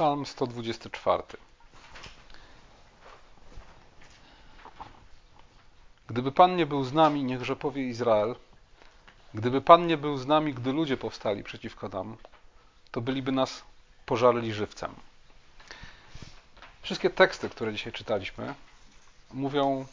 Psalm 0.00 0.26
124. 0.26 1.22
Gdyby 6.06 6.32
Pan 6.32 6.56
nie 6.56 6.66
był 6.66 6.84
z 6.84 6.92
nami, 6.92 7.24
niechże 7.24 7.56
powie 7.56 7.82
Izrael, 7.88 8.36
gdyby 9.34 9.60
Pan 9.60 9.86
nie 9.86 9.96
był 9.96 10.16
z 10.16 10.26
nami, 10.26 10.54
gdy 10.54 10.72
ludzie 10.72 10.96
powstali 10.96 11.44
przeciwko 11.44 11.88
nam, 11.88 12.16
to 12.90 13.00
byliby 13.00 13.32
nas 13.32 13.62
pożarli 14.06 14.52
żywcem. 14.52 14.94
Wszystkie 16.82 17.10
teksty, 17.10 17.48
które 17.48 17.72
dzisiaj 17.72 17.92
czytaliśmy, 17.92 18.54
mówią 19.32 19.86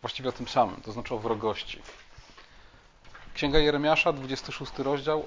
właściwie 0.00 0.28
o 0.28 0.32
tym 0.32 0.48
samym, 0.48 0.80
to 0.80 0.92
znaczy 0.92 1.14
o 1.14 1.18
wrogości. 1.18 1.82
Księga 3.34 3.58
Jeremiasza, 3.58 4.12
26 4.12 4.78
rozdział, 4.78 5.26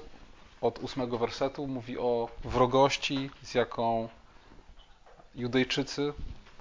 od 0.64 0.84
8 0.84 1.18
wersetu, 1.18 1.66
mówi 1.66 1.98
o 1.98 2.28
wrogości, 2.44 3.30
z 3.42 3.54
jaką 3.54 4.08
Judejczycy, 5.34 6.12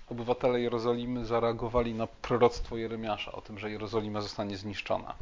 obywatele 0.09 0.62
Jerozolimy, 0.62 1.26
zareagowali 1.26 1.93
na 1.93 2.07
proroctwo 2.07 2.77
Jeremiasza 2.77 3.31
o 3.31 3.41
tym, 3.41 3.59
że 3.59 3.71
Jerozolima 3.71 4.21
zostanie 4.21 4.57
zniszczona. 4.57 5.16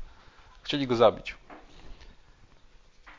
Chcieli 0.63 0.88
go 0.88 0.95
zabić. 0.95 1.35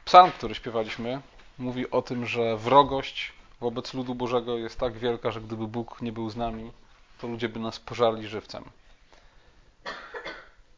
Psalm, 0.05 0.31
który 0.31 0.55
śpiewaliśmy, 0.55 1.21
mówi 1.59 1.91
o 1.91 2.03
tym, 2.03 2.27
że 2.27 2.57
wrogość 2.57 3.33
wobec 3.61 3.95
ludu 3.95 4.15
Bożego 4.15 4.59
jest 4.59 4.79
tak 4.79 4.99
wielka, 4.99 5.31
że 5.31 5.41
gdyby 5.41 5.67
Bóg 5.67 6.03
nie 6.03 6.13
był 6.13 6.31
z 6.31 6.37
nami, 6.37 6.71
to 7.21 7.27
ludzie 7.29 7.49
by 7.49 7.61
nas 7.61 7.81
pożarli 7.81 8.29
żywcem. 8.29 8.65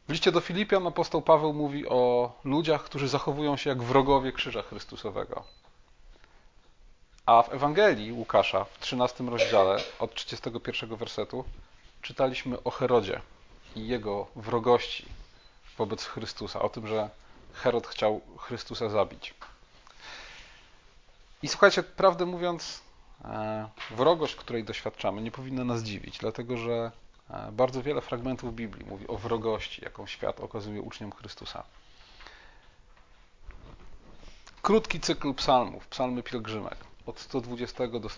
W 0.07 0.11
liście 0.11 0.31
do 0.31 0.41
Filipian 0.41 0.87
apostoł 0.87 1.21
Paweł 1.21 1.53
mówi 1.53 1.87
o 1.87 2.31
ludziach, 2.43 2.83
którzy 2.83 3.07
zachowują 3.07 3.57
się 3.57 3.69
jak 3.69 3.83
wrogowie 3.83 4.31
krzyża 4.31 4.61
Chrystusowego. 4.61 5.43
A 7.25 7.43
w 7.43 7.53
Ewangelii 7.53 8.11
Łukasza 8.11 8.63
w 8.63 8.79
13 8.79 9.23
rozdziale 9.23 9.77
od 9.99 10.15
31 10.15 10.95
wersetu 10.95 11.45
czytaliśmy 12.01 12.63
o 12.63 12.71
Herodzie 12.71 13.21
i 13.75 13.87
jego 13.87 14.27
wrogości 14.35 15.05
wobec 15.77 16.05
Chrystusa, 16.05 16.61
o 16.61 16.69
tym, 16.69 16.87
że 16.87 17.09
Herod 17.53 17.87
chciał 17.87 18.21
Chrystusa 18.37 18.89
zabić. 18.89 19.33
I 21.43 21.47
słuchajcie, 21.47 21.83
prawdę 21.83 22.25
mówiąc, 22.25 22.81
e, 23.25 23.69
wrogość, 23.91 24.35
której 24.35 24.63
doświadczamy, 24.63 25.21
nie 25.21 25.31
powinna 25.31 25.63
nas 25.63 25.83
dziwić, 25.83 26.17
dlatego 26.17 26.57
że 26.57 26.91
bardzo 27.51 27.83
wiele 27.83 28.01
fragmentów 28.01 28.55
Biblii 28.55 28.85
mówi 28.85 29.07
o 29.07 29.17
wrogości, 29.17 29.81
jaką 29.83 30.07
świat 30.07 30.39
okazuje 30.39 30.81
uczniom 30.81 31.11
Chrystusa. 31.11 31.63
Krótki 34.61 34.99
cykl 34.99 35.33
psalmów, 35.33 35.87
psalmy 35.87 36.23
pielgrzymek, 36.23 36.77
od 37.05 37.19
120 37.19 37.87
do 37.87 38.09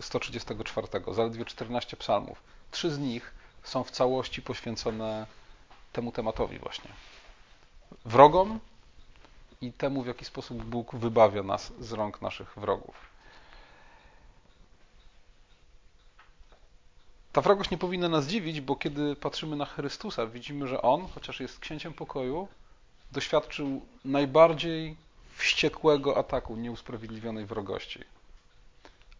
134, 0.00 0.88
zaledwie 1.12 1.44
14 1.44 1.96
psalmów. 1.96 2.42
Trzy 2.70 2.90
z 2.90 2.98
nich 2.98 3.34
są 3.62 3.84
w 3.84 3.90
całości 3.90 4.42
poświęcone 4.42 5.26
temu 5.92 6.12
tematowi 6.12 6.58
właśnie. 6.58 6.90
Wrogom, 8.04 8.60
i 9.60 9.72
temu, 9.72 10.02
w 10.02 10.06
jaki 10.06 10.24
sposób 10.24 10.64
Bóg 10.64 10.94
wybawia 10.94 11.42
nas 11.42 11.72
z 11.80 11.92
rąk 11.92 12.22
naszych 12.22 12.54
wrogów. 12.56 13.09
Ta 17.32 17.40
wrogość 17.40 17.70
nie 17.70 17.78
powinna 17.78 18.08
nas 18.08 18.26
dziwić, 18.26 18.60
bo 18.60 18.76
kiedy 18.76 19.16
patrzymy 19.16 19.56
na 19.56 19.64
Chrystusa, 19.64 20.26
widzimy, 20.26 20.68
że 20.68 20.82
On, 20.82 21.08
chociaż 21.14 21.40
jest 21.40 21.60
księciem 21.60 21.92
pokoju, 21.92 22.48
doświadczył 23.12 23.80
najbardziej 24.04 24.96
wściekłego 25.36 26.16
ataku 26.16 26.56
nieusprawiedliwionej 26.56 27.46
wrogości. 27.46 28.00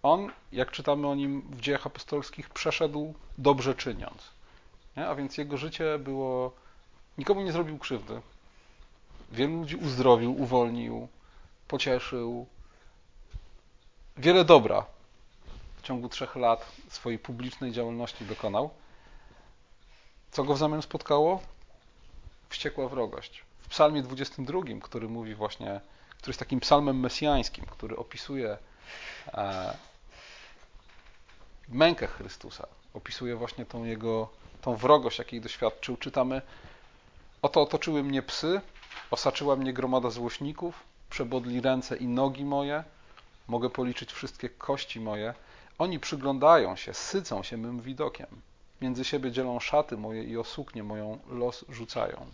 On, 0.02 0.32
jak 0.52 0.70
czytamy 0.70 1.08
o 1.08 1.14
nim 1.14 1.42
w 1.50 1.60
dziejach 1.60 1.86
apostolskich, 1.86 2.50
przeszedł 2.50 3.14
dobrze 3.38 3.74
czyniąc. 3.74 4.30
Nie? 4.96 5.08
A 5.08 5.14
więc 5.14 5.38
jego 5.38 5.56
życie 5.56 5.98
było. 5.98 6.52
Nikomu 7.18 7.40
nie 7.40 7.52
zrobił 7.52 7.78
krzywdy, 7.78 8.20
Wielu 9.32 9.56
ludzi 9.56 9.76
uzdrowił, 9.76 10.42
uwolnił, 10.42 11.08
pocieszył. 11.68 12.46
Wiele 14.16 14.44
dobra 14.44 14.84
ciągu 15.90 16.08
trzech 16.08 16.36
lat 16.36 16.72
swojej 16.88 17.18
publicznej 17.18 17.72
działalności 17.72 18.24
dokonał. 18.24 18.70
Co 20.30 20.44
go 20.44 20.54
w 20.54 20.58
zamian 20.58 20.82
spotkało? 20.82 21.40
Wściekła 22.48 22.88
wrogość. 22.88 23.44
W 23.58 23.68
psalmie 23.68 24.02
22, 24.02 24.60
który 24.82 25.08
mówi 25.08 25.34
właśnie, 25.34 25.80
który 26.16 26.30
jest 26.30 26.38
takim 26.38 26.60
psalmem 26.60 27.00
mesjańskim, 27.00 27.66
który 27.66 27.96
opisuje 27.96 28.58
e, 29.34 29.76
mękę 31.68 32.06
Chrystusa, 32.06 32.66
opisuje 32.94 33.36
właśnie 33.36 33.66
tą 33.66 33.84
jego, 33.84 34.28
tą 34.60 34.76
wrogość, 34.76 35.18
jakiej 35.18 35.40
doświadczył, 35.40 35.96
czytamy 35.96 36.42
Oto 37.42 37.62
otoczyły 37.62 38.02
mnie 38.02 38.22
psy, 38.22 38.60
Osaczyła 39.10 39.56
mnie 39.56 39.72
gromada 39.72 40.10
złośników, 40.10 40.82
przebodli 41.10 41.60
ręce 41.60 41.96
i 41.96 42.06
nogi 42.06 42.44
moje, 42.44 42.84
mogę 43.48 43.70
policzyć 43.70 44.12
wszystkie 44.12 44.48
kości 44.48 45.00
moje. 45.00 45.34
Oni 45.80 46.00
przyglądają 46.00 46.76
się, 46.76 46.94
sycą 46.94 47.42
się 47.42 47.56
mym 47.56 47.80
widokiem. 47.80 48.26
Między 48.80 49.04
siebie 49.04 49.32
dzielą 49.32 49.60
szaty 49.60 49.96
moje 49.96 50.24
i 50.24 50.36
o 50.36 50.44
suknię 50.44 50.82
moją 50.82 51.18
los 51.28 51.64
rzucają. 51.68 52.26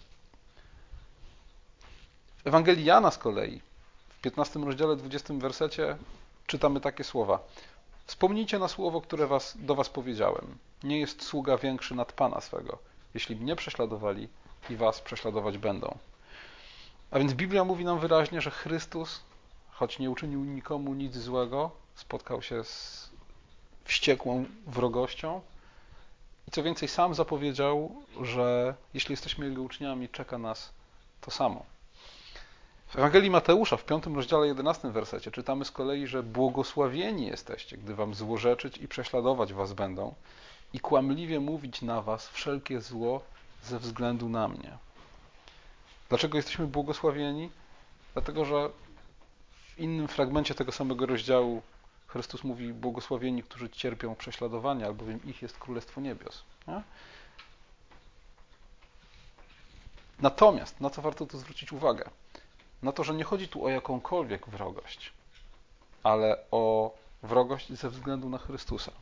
W 2.44 2.46
Ewangelii 2.46 2.84
Jana 2.84 3.10
z 3.10 3.18
kolei, 3.18 3.60
w 4.08 4.20
15 4.20 4.60
rozdziale, 4.60 4.96
20 4.96 5.34
wersecie, 5.34 5.96
czytamy 6.46 6.80
takie 6.80 7.04
słowa. 7.04 7.38
Wspomnijcie 8.06 8.58
na 8.58 8.68
słowo, 8.68 9.00
które 9.00 9.26
was, 9.26 9.56
do 9.60 9.74
was 9.74 9.88
powiedziałem. 9.88 10.58
Nie 10.82 11.00
jest 11.00 11.22
sługa 11.22 11.58
większy 11.58 11.94
nad 11.94 12.12
Pana 12.12 12.40
swego. 12.40 12.78
Jeśli 13.14 13.36
mnie 13.36 13.56
prześladowali, 13.56 14.28
i 14.70 14.76
was 14.76 15.00
prześladować 15.00 15.58
będą. 15.58 15.98
A 17.10 17.18
więc 17.18 17.34
Biblia 17.34 17.64
mówi 17.64 17.84
nam 17.84 17.98
wyraźnie, 17.98 18.40
że 18.40 18.50
Chrystus, 18.50 19.20
choć 19.70 19.98
nie 19.98 20.10
uczynił 20.10 20.44
nikomu 20.44 20.94
nic 20.94 21.16
złego, 21.16 21.70
spotkał 21.94 22.42
się 22.42 22.64
z 22.64 23.05
wściekłą 23.86 24.44
wrogością 24.66 25.40
i 26.48 26.50
co 26.50 26.62
więcej, 26.62 26.88
sam 26.88 27.14
zapowiedział, 27.14 28.02
że 28.22 28.74
jeśli 28.94 29.12
jesteśmy 29.12 29.46
Jego 29.46 29.62
uczniami, 29.62 30.08
czeka 30.08 30.38
nas 30.38 30.72
to 31.20 31.30
samo. 31.30 31.64
W 32.86 32.96
Ewangelii 32.96 33.30
Mateusza 33.30 33.76
w 33.76 33.84
5 33.84 34.06
rozdziale 34.06 34.46
11 34.46 34.90
wersecie 34.90 35.30
czytamy 35.30 35.64
z 35.64 35.70
kolei, 35.70 36.06
że 36.06 36.22
błogosławieni 36.22 37.26
jesteście, 37.26 37.76
gdy 37.76 37.94
wam 37.94 38.14
złorzeczyć 38.14 38.78
i 38.78 38.88
prześladować 38.88 39.52
was 39.52 39.72
będą 39.72 40.14
i 40.72 40.80
kłamliwie 40.80 41.40
mówić 41.40 41.82
na 41.82 42.02
was 42.02 42.28
wszelkie 42.28 42.80
zło 42.80 43.20
ze 43.64 43.78
względu 43.78 44.28
na 44.28 44.48
mnie. 44.48 44.78
Dlaczego 46.08 46.36
jesteśmy 46.36 46.66
błogosławieni? 46.66 47.50
Dlatego, 48.12 48.44
że 48.44 48.70
w 49.74 49.78
innym 49.78 50.08
fragmencie 50.08 50.54
tego 50.54 50.72
samego 50.72 51.06
rozdziału 51.06 51.62
Chrystus 52.16 52.44
mówi: 52.44 52.72
Błogosławieni, 52.72 53.42
którzy 53.42 53.70
cierpią 53.70 54.14
prześladowania, 54.14 54.86
albowiem 54.86 55.20
ich 55.24 55.42
jest 55.42 55.58
Królestwo 55.58 56.00
Niebios. 56.00 56.42
Nie? 56.68 56.82
Natomiast, 60.20 60.80
na 60.80 60.90
co 60.90 61.02
warto 61.02 61.26
tu 61.26 61.38
zwrócić 61.38 61.72
uwagę? 61.72 62.10
Na 62.82 62.92
to, 62.92 63.04
że 63.04 63.14
nie 63.14 63.24
chodzi 63.24 63.48
tu 63.48 63.64
o 63.64 63.68
jakąkolwiek 63.68 64.48
wrogość, 64.48 65.12
ale 66.02 66.38
o 66.50 66.94
wrogość 67.22 67.72
ze 67.72 67.90
względu 67.90 68.28
na 68.28 68.38
Chrystusa. 68.38 68.92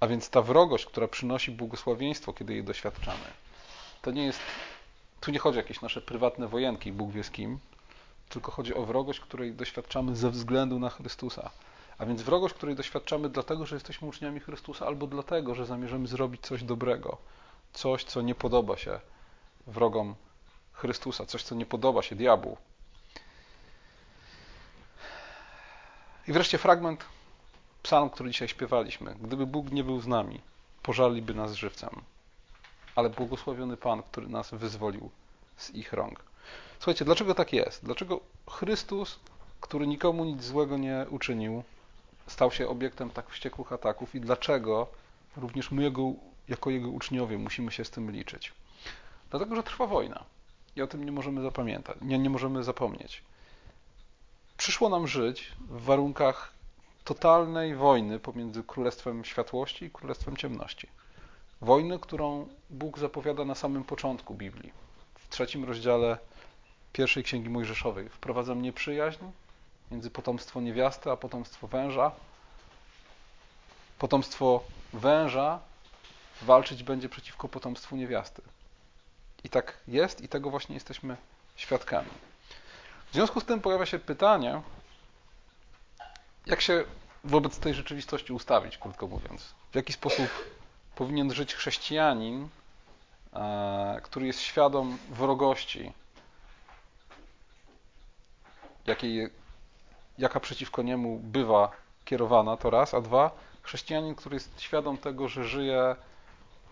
A 0.00 0.06
więc 0.06 0.30
ta 0.30 0.42
wrogość, 0.42 0.86
która 0.86 1.08
przynosi 1.08 1.50
błogosławieństwo, 1.50 2.32
kiedy 2.32 2.52
jej 2.52 2.64
doświadczamy, 2.64 3.26
to 4.02 4.10
nie 4.10 4.24
jest 4.24 4.40
tu 5.20 5.30
nie 5.30 5.38
chodzi 5.38 5.58
o 5.58 5.62
jakieś 5.62 5.80
nasze 5.80 6.00
prywatne 6.00 6.48
wojenki, 6.48 6.92
Bóg 6.92 7.10
wie 7.10 7.24
z 7.24 7.30
kim, 7.30 7.58
tylko 8.30 8.52
chodzi 8.52 8.74
o 8.74 8.82
wrogość, 8.82 9.20
której 9.20 9.52
doświadczamy 9.52 10.16
ze 10.16 10.30
względu 10.30 10.78
na 10.78 10.90
Chrystusa. 10.90 11.50
A 11.98 12.06
więc 12.06 12.22
wrogość, 12.22 12.54
której 12.54 12.76
doświadczamy 12.76 13.28
dlatego, 13.28 13.66
że 13.66 13.76
jesteśmy 13.76 14.08
uczniami 14.08 14.40
Chrystusa, 14.40 14.86
albo 14.86 15.06
dlatego, 15.06 15.54
że 15.54 15.66
zamierzamy 15.66 16.06
zrobić 16.06 16.40
coś 16.40 16.62
dobrego, 16.62 17.16
coś, 17.72 18.04
co 18.04 18.22
nie 18.22 18.34
podoba 18.34 18.76
się 18.76 19.00
wrogom 19.66 20.14
Chrystusa, 20.72 21.26
coś, 21.26 21.42
co 21.42 21.54
nie 21.54 21.66
podoba 21.66 22.02
się 22.02 22.16
diabłu. 22.16 22.56
I 26.28 26.32
wreszcie 26.32 26.58
fragment, 26.58 27.04
psalm, 27.82 28.10
który 28.10 28.30
dzisiaj 28.30 28.48
śpiewaliśmy. 28.48 29.14
Gdyby 29.20 29.46
Bóg 29.46 29.70
nie 29.70 29.84
był 29.84 30.00
z 30.00 30.06
nami, 30.06 30.40
pożarliby 30.82 31.34
nas 31.34 31.52
żywcem 31.52 32.02
ale 32.94 33.10
błogosławiony 33.10 33.76
Pan, 33.76 34.02
który 34.02 34.28
nas 34.28 34.50
wyzwolił 34.50 35.10
z 35.56 35.70
ich 35.70 35.92
rąk. 35.92 36.29
Słuchajcie, 36.78 37.04
dlaczego 37.04 37.34
tak 37.34 37.52
jest? 37.52 37.84
Dlaczego 37.84 38.20
Chrystus, 38.50 39.18
który 39.60 39.86
nikomu 39.86 40.24
nic 40.24 40.44
złego 40.44 40.76
nie 40.76 41.06
uczynił, 41.10 41.62
stał 42.26 42.50
się 42.50 42.68
obiektem 42.68 43.10
tak 43.10 43.30
wściekłych 43.30 43.72
ataków 43.72 44.14
i 44.14 44.20
dlaczego 44.20 44.86
również 45.36 45.70
my, 45.70 45.82
jego, 45.82 46.12
jako 46.48 46.70
Jego 46.70 46.88
uczniowie, 46.88 47.38
musimy 47.38 47.72
się 47.72 47.84
z 47.84 47.90
tym 47.90 48.10
liczyć? 48.10 48.52
Dlatego, 49.30 49.56
że 49.56 49.62
trwa 49.62 49.86
wojna 49.86 50.24
i 50.76 50.82
o 50.82 50.86
tym 50.86 51.04
nie 51.04 51.12
możemy 51.12 51.42
zapamiętać, 51.42 51.96
nie, 52.00 52.18
nie 52.18 52.30
możemy 52.30 52.64
zapomnieć. 52.64 53.22
Przyszło 54.56 54.88
nam 54.88 55.08
żyć 55.08 55.52
w 55.58 55.84
warunkach 55.84 56.52
totalnej 57.04 57.74
wojny 57.74 58.18
pomiędzy 58.18 58.62
Królestwem 58.62 59.24
Światłości 59.24 59.84
i 59.84 59.90
Królestwem 59.90 60.36
Ciemności. 60.36 60.88
Wojny, 61.60 61.98
którą 61.98 62.48
Bóg 62.70 62.98
zapowiada 62.98 63.44
na 63.44 63.54
samym 63.54 63.84
początku 63.84 64.34
Biblii. 64.34 64.72
W 65.14 65.28
trzecim 65.28 65.64
rozdziale 65.64 66.18
pierwszej 66.92 67.24
Księgi 67.24 67.50
Mojżeszowej. 67.50 68.08
Wprowadzam 68.08 68.62
nieprzyjaźń 68.62 69.24
między 69.90 70.10
potomstwo 70.10 70.60
niewiasty 70.60 71.10
a 71.10 71.16
potomstwo 71.16 71.66
węża. 71.68 72.12
Potomstwo 73.98 74.64
węża 74.92 75.60
walczyć 76.42 76.82
będzie 76.82 77.08
przeciwko 77.08 77.48
potomstwu 77.48 77.96
niewiasty. 77.96 78.42
I 79.44 79.48
tak 79.48 79.76
jest 79.88 80.20
i 80.20 80.28
tego 80.28 80.50
właśnie 80.50 80.74
jesteśmy 80.74 81.16
świadkami. 81.56 82.10
W 83.10 83.14
związku 83.14 83.40
z 83.40 83.44
tym 83.44 83.60
pojawia 83.60 83.86
się 83.86 83.98
pytanie, 83.98 84.62
jak 86.46 86.60
się 86.60 86.84
wobec 87.24 87.58
tej 87.58 87.74
rzeczywistości 87.74 88.32
ustawić, 88.32 88.78
krótko 88.78 89.06
mówiąc. 89.06 89.54
W 89.72 89.74
jaki 89.74 89.92
sposób 89.92 90.28
powinien 90.94 91.34
żyć 91.34 91.54
chrześcijanin, 91.54 92.48
e, 93.32 94.00
który 94.02 94.26
jest 94.26 94.40
świadom 94.40 94.98
wrogości, 95.10 95.92
jakiej, 98.86 99.30
jaka 100.18 100.40
przeciwko 100.40 100.82
niemu 100.82 101.18
bywa 101.18 101.70
kierowana, 102.04 102.56
to 102.56 102.70
raz, 102.70 102.94
a 102.94 103.00
dwa, 103.00 103.30
chrześcijanin, 103.62 104.14
który 104.14 104.36
jest 104.36 104.60
świadom 104.60 104.98
tego, 104.98 105.28
że 105.28 105.44
żyje 105.44 105.96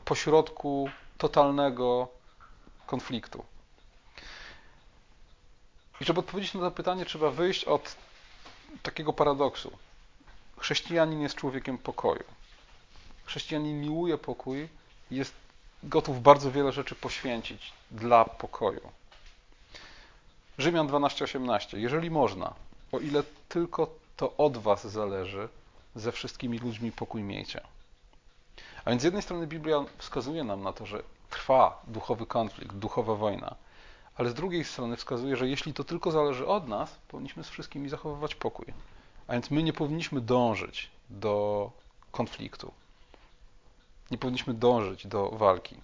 pośrodku 0.05 0.91
totalnego 1.19 2.09
konfliktu. 2.87 3.45
I 6.01 6.05
żeby 6.05 6.21
odpowiedzieć 6.21 6.55
na 6.55 6.61
to 6.61 6.71
pytanie, 6.71 7.05
trzeba 7.05 7.31
wyjść 7.31 7.65
od 7.65 7.97
takiego 8.83 9.13
paradoksu. 9.13 9.79
Chrześcijanin 10.59 11.21
jest 11.21 11.35
człowiekiem 11.35 11.79
pokoju. 11.79 12.25
Chrześcijanin 13.25 13.81
miłuje 13.81 14.19
pokój 14.19 14.69
i 15.11 15.17
jest 15.17 15.35
gotów 15.83 16.23
bardzo 16.23 16.51
wiele 16.53 16.73
rzeczy 16.73 16.95
poświęcić 16.95 17.73
dla 17.91 18.25
pokoju. 18.25 18.93
Rzymian 20.59 20.89
12:18. 20.89 21.79
Jeżeli 21.79 22.11
można, 22.11 22.55
o 22.93 22.99
ile 22.99 23.23
tylko 23.49 23.91
to 24.17 24.37
od 24.37 24.57
was 24.57 24.87
zależy, 24.87 25.49
ze 25.95 26.13
wszystkimi 26.13 26.59
ludźmi 26.59 26.93
pokój 26.93 27.23
miejcie. 27.23 27.61
A 28.85 28.91
więc 28.91 29.03
z 29.03 29.05
jednej 29.05 29.23
strony 29.23 29.47
Biblia 29.47 29.85
wskazuje 29.99 30.45
nam 30.45 30.63
na 30.63 30.73
to, 30.73 30.87
że 30.87 31.03
trwa 31.31 31.83
duchowy 31.87 32.27
konflikt, 32.27 32.77
duchowa 32.77 33.15
wojna, 33.15 33.55
ale 34.17 34.31
z 34.31 34.35
drugiej 34.35 34.65
strony 34.65 34.97
wskazuje, 34.97 35.37
że 35.37 35.49
jeśli 35.49 35.75
to 35.75 35.85
tylko 35.85 36.11
zależy 36.11 36.47
od 36.47 36.69
nas, 36.69 36.99
powinniśmy 37.09 37.45
z 37.45 37.49
wszystkimi 37.49 37.89
zachowywać 37.89 38.35
pokój. 38.35 38.67
A 39.27 39.33
więc 39.33 39.51
my 39.51 39.63
nie 39.63 39.73
powinniśmy 39.73 40.21
dążyć 40.21 40.91
do 41.11 41.71
konfliktu. 42.13 42.73
Nie 44.11 44.19
powinniśmy 44.19 44.55
dążyć 44.55 45.07
do 45.07 45.29
walki. 45.31 45.77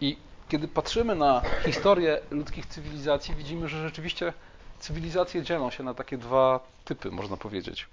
I 0.00 0.16
kiedy 0.50 0.68
patrzymy 0.68 1.14
na 1.14 1.42
historię 1.66 2.20
ludzkich 2.30 2.66
cywilizacji, 2.66 3.34
widzimy, 3.34 3.68
że 3.68 3.82
rzeczywiście 3.82 4.32
cywilizacje 4.80 5.42
dzielą 5.42 5.70
się 5.70 5.82
na 5.82 5.94
takie 5.94 6.18
dwa 6.18 6.60
typy, 6.84 7.10
można 7.10 7.36
powiedzieć. 7.36 7.86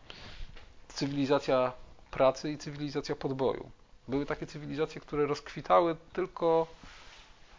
Cywilizacja 0.88 1.72
pracy 2.12 2.52
i 2.52 2.58
cywilizacja 2.58 3.16
podboju. 3.16 3.70
Były 4.08 4.26
takie 4.26 4.48
cywilizacje, 4.48 5.02
które 5.02 5.26
rozkwitały 5.26 5.96
tylko, 6.14 6.68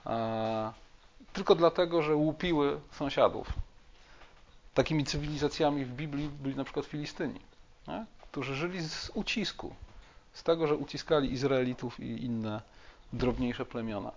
e, 0.06 0.72
tylko 1.32 1.54
dlatego, 1.54 2.02
że 2.02 2.16
łupiły 2.16 2.80
sąsiadów. 2.92 3.46
Takimi 4.74 5.04
cywilizacjami 5.04 5.84
w 5.84 5.92
Biblii 5.92 6.28
byli 6.28 6.56
na 6.56 6.64
przykład 6.64 6.86
Filistyni, 6.86 7.40
nie? 7.88 8.06
którzy 8.22 8.54
żyli 8.54 8.82
z 8.88 9.10
ucisku, 9.14 9.74
z 10.32 10.42
tego, 10.42 10.66
że 10.66 10.76
uciskali 10.76 11.32
Izraelitów 11.32 12.00
i 12.00 12.24
inne 12.24 12.60
drobniejsze 13.12 13.64
plemiona. 13.64 14.12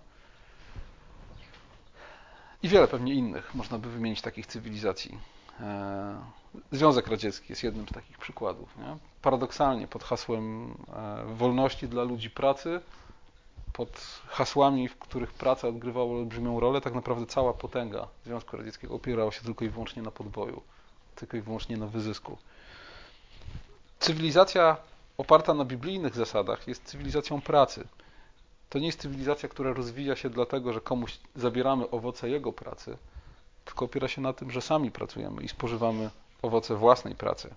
I 2.62 2.68
wiele 2.68 2.88
pewnie 2.88 3.14
innych 3.14 3.54
można 3.54 3.78
by 3.78 3.90
wymienić 3.90 4.20
takich 4.22 4.46
cywilizacji. 4.46 5.18
E, 5.60 6.16
Związek 6.72 7.06
Radziecki 7.06 7.46
jest 7.52 7.62
jednym 7.62 7.88
z 7.88 7.92
takich 7.92 8.18
przykładów. 8.18 8.78
Nie? 8.78 8.96
Paradoksalnie, 9.22 9.88
pod 9.88 10.04
hasłem 10.04 10.74
e, 10.96 11.24
wolności 11.34 11.88
dla 11.88 12.02
ludzi 12.02 12.30
pracy, 12.30 12.80
pod 13.72 14.20
hasłami, 14.28 14.88
w 14.88 14.98
których 14.98 15.32
praca 15.32 15.68
odgrywała 15.68 16.12
olbrzymią 16.12 16.60
rolę, 16.60 16.80
tak 16.80 16.94
naprawdę 16.94 17.26
cała 17.26 17.52
potęga 17.52 18.08
Związku 18.24 18.56
Radzieckiego 18.56 18.94
opierała 18.94 19.32
się 19.32 19.42
tylko 19.42 19.64
i 19.64 19.68
wyłącznie 19.68 20.02
na 20.02 20.10
podboju, 20.10 20.62
tylko 21.16 21.36
i 21.36 21.40
wyłącznie 21.40 21.76
na 21.76 21.86
wyzysku. 21.86 22.38
Cywilizacja 24.00 24.76
oparta 25.18 25.54
na 25.54 25.64
biblijnych 25.64 26.14
zasadach 26.14 26.68
jest 26.68 26.84
cywilizacją 26.84 27.40
pracy. 27.40 27.88
To 28.72 28.78
nie 28.78 28.86
jest 28.86 29.00
cywilizacja, 29.00 29.48
która 29.48 29.72
rozwija 29.72 30.16
się 30.16 30.30
dlatego, 30.30 30.72
że 30.72 30.80
komuś 30.80 31.18
zabieramy 31.36 31.90
owoce 31.90 32.30
jego 32.30 32.52
pracy, 32.52 32.98
tylko 33.64 33.84
opiera 33.84 34.08
się 34.08 34.20
na 34.20 34.32
tym, 34.32 34.50
że 34.50 34.60
sami 34.60 34.90
pracujemy 34.90 35.42
i 35.42 35.48
spożywamy 35.48 36.10
owoce 36.42 36.76
własnej 36.76 37.14
pracy. 37.14 37.54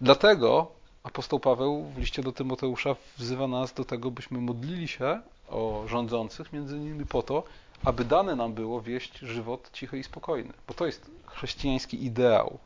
Dlatego 0.00 0.66
apostoł 1.02 1.40
Paweł 1.40 1.84
w 1.84 1.98
liście 1.98 2.22
do 2.22 2.32
Tymoteusza 2.32 2.96
wzywa 3.18 3.48
nas 3.48 3.72
do 3.72 3.84
tego, 3.84 4.10
byśmy 4.10 4.38
modlili 4.38 4.88
się 4.88 5.20
o 5.48 5.84
rządzących, 5.86 6.52
między 6.52 6.76
innymi 6.76 7.06
po 7.06 7.22
to, 7.22 7.42
aby 7.84 8.04
dane 8.04 8.36
nam 8.36 8.52
było 8.52 8.80
wieść 8.80 9.18
żywot 9.18 9.70
cichy 9.72 9.98
i 9.98 10.04
spokojny. 10.04 10.52
Bo 10.68 10.74
to 10.74 10.86
jest 10.86 11.10
chrześcijański 11.26 12.04
ideał. 12.04 12.58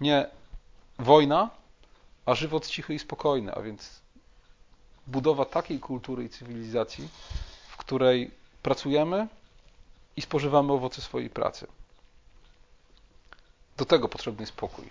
Nie 0.00 0.26
wojna, 0.98 1.50
a 2.26 2.34
żywot 2.34 2.66
cichy 2.66 2.94
i 2.94 2.98
spokojny, 2.98 3.54
a 3.54 3.62
więc 3.62 4.07
budowa 5.08 5.44
takiej 5.44 5.80
kultury 5.80 6.24
i 6.24 6.28
cywilizacji, 6.28 7.08
w 7.68 7.76
której 7.76 8.30
pracujemy 8.62 9.28
i 10.16 10.20
spożywamy 10.20 10.72
owoce 10.72 11.02
swojej 11.02 11.30
pracy. 11.30 11.66
Do 13.76 13.84
tego 13.84 14.08
potrzebny 14.08 14.42
jest 14.42 14.52
pokój. 14.52 14.90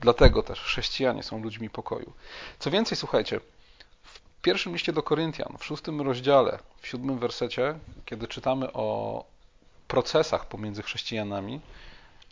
Dlatego 0.00 0.42
też 0.42 0.60
chrześcijanie 0.60 1.22
są 1.22 1.42
ludźmi 1.42 1.70
pokoju. 1.70 2.12
Co 2.58 2.70
więcej, 2.70 2.98
słuchajcie, 2.98 3.40
w 4.02 4.20
pierwszym 4.42 4.72
liście 4.72 4.92
do 4.92 5.02
Koryntian, 5.02 5.56
w 5.58 5.64
szóstym 5.64 6.00
rozdziale, 6.00 6.58
w 6.80 6.86
siódmym 6.86 7.18
wersecie, 7.18 7.78
kiedy 8.04 8.28
czytamy 8.28 8.72
o 8.72 9.24
procesach 9.88 10.46
pomiędzy 10.46 10.82
chrześcijanami, 10.82 11.60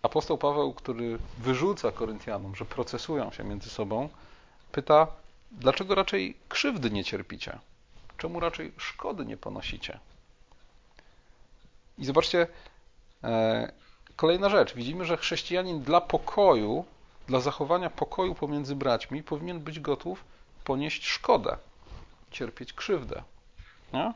apostoł 0.03 0.39
Paweł, 0.39 0.73
który 0.73 1.19
wyrzuca 1.39 1.93
Koryntianom, 1.93 2.57
że 2.57 2.65
procesują 2.65 3.31
się 3.31 3.45
między 3.45 3.71
sobą, 3.71 4.09
pyta, 4.73 5.07
dlaczego 5.53 5.95
raczej 5.95 6.37
krzywdy 6.49 6.91
nie 6.91 7.05
cierpicie? 7.05 7.59
Czemu 8.19 8.41
raczej 8.41 8.73
szkody 8.77 9.25
nie 9.25 9.37
ponosicie? 9.37 9.99
I 11.99 12.05
zobaczcie, 12.05 12.47
e, 13.25 13.73
kolejna 14.17 14.49
rzecz. 14.49 14.75
Widzimy, 14.75 15.05
że 15.05 15.17
chrześcijanin 15.17 15.83
dla 15.83 16.01
pokoju, 16.01 16.85
dla 17.27 17.41
zachowania 17.41 17.91
pokoju 17.91 18.35
pomiędzy 18.35 18.77
braćmi 18.77 19.23
powinien 19.23 19.61
być 19.61 19.81
gotów 19.81 20.25
ponieść 20.65 21.07
szkodę, 21.07 21.57
cierpieć 22.31 22.73
krzywdę. 22.73 23.23
Nie? 23.93 24.13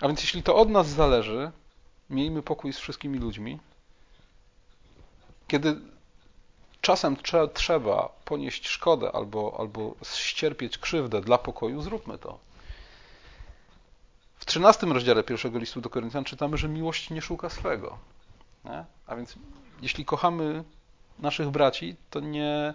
A 0.00 0.06
więc 0.08 0.20
jeśli 0.20 0.42
to 0.42 0.56
od 0.56 0.68
nas 0.68 0.88
zależy, 0.88 1.50
miejmy 2.10 2.42
pokój 2.42 2.72
z 2.72 2.78
wszystkimi 2.78 3.18
ludźmi. 3.18 3.58
Kiedy 5.48 5.76
czasem 6.82 7.16
trzeba 7.52 8.08
ponieść 8.24 8.68
szkodę 8.68 9.12
albo, 9.12 9.56
albo 9.58 9.94
ścierpieć 10.14 10.78
krzywdę 10.78 11.20
dla 11.20 11.38
pokoju, 11.38 11.82
zróbmy 11.82 12.18
to. 12.18 12.38
W 14.36 14.44
13 14.44 14.86
rozdziale 14.86 15.22
pierwszego 15.22 15.58
listu 15.58 15.80
do 15.80 15.90
Koryntian 15.90 16.24
czytamy, 16.24 16.56
że 16.56 16.68
miłość 16.68 17.10
nie 17.10 17.22
szuka 17.22 17.48
swego. 17.48 17.98
Nie? 18.64 18.84
A 19.06 19.16
więc 19.16 19.34
jeśli 19.82 20.04
kochamy 20.04 20.64
naszych 21.18 21.50
braci, 21.50 21.96
to 22.10 22.20
nie 22.20 22.74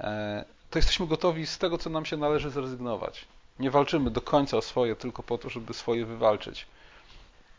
e, 0.00 0.44
to 0.70 0.78
jesteśmy 0.78 1.06
gotowi 1.06 1.46
z 1.46 1.58
tego, 1.58 1.78
co 1.78 1.90
nam 1.90 2.04
się 2.04 2.16
należy, 2.16 2.50
zrezygnować. 2.50 3.24
Nie 3.58 3.70
walczymy 3.70 4.10
do 4.10 4.20
końca 4.20 4.56
o 4.56 4.62
swoje 4.62 4.96
tylko 4.96 5.22
po 5.22 5.38
to, 5.38 5.50
żeby 5.50 5.74
swoje 5.74 6.06
wywalczyć. 6.06 6.66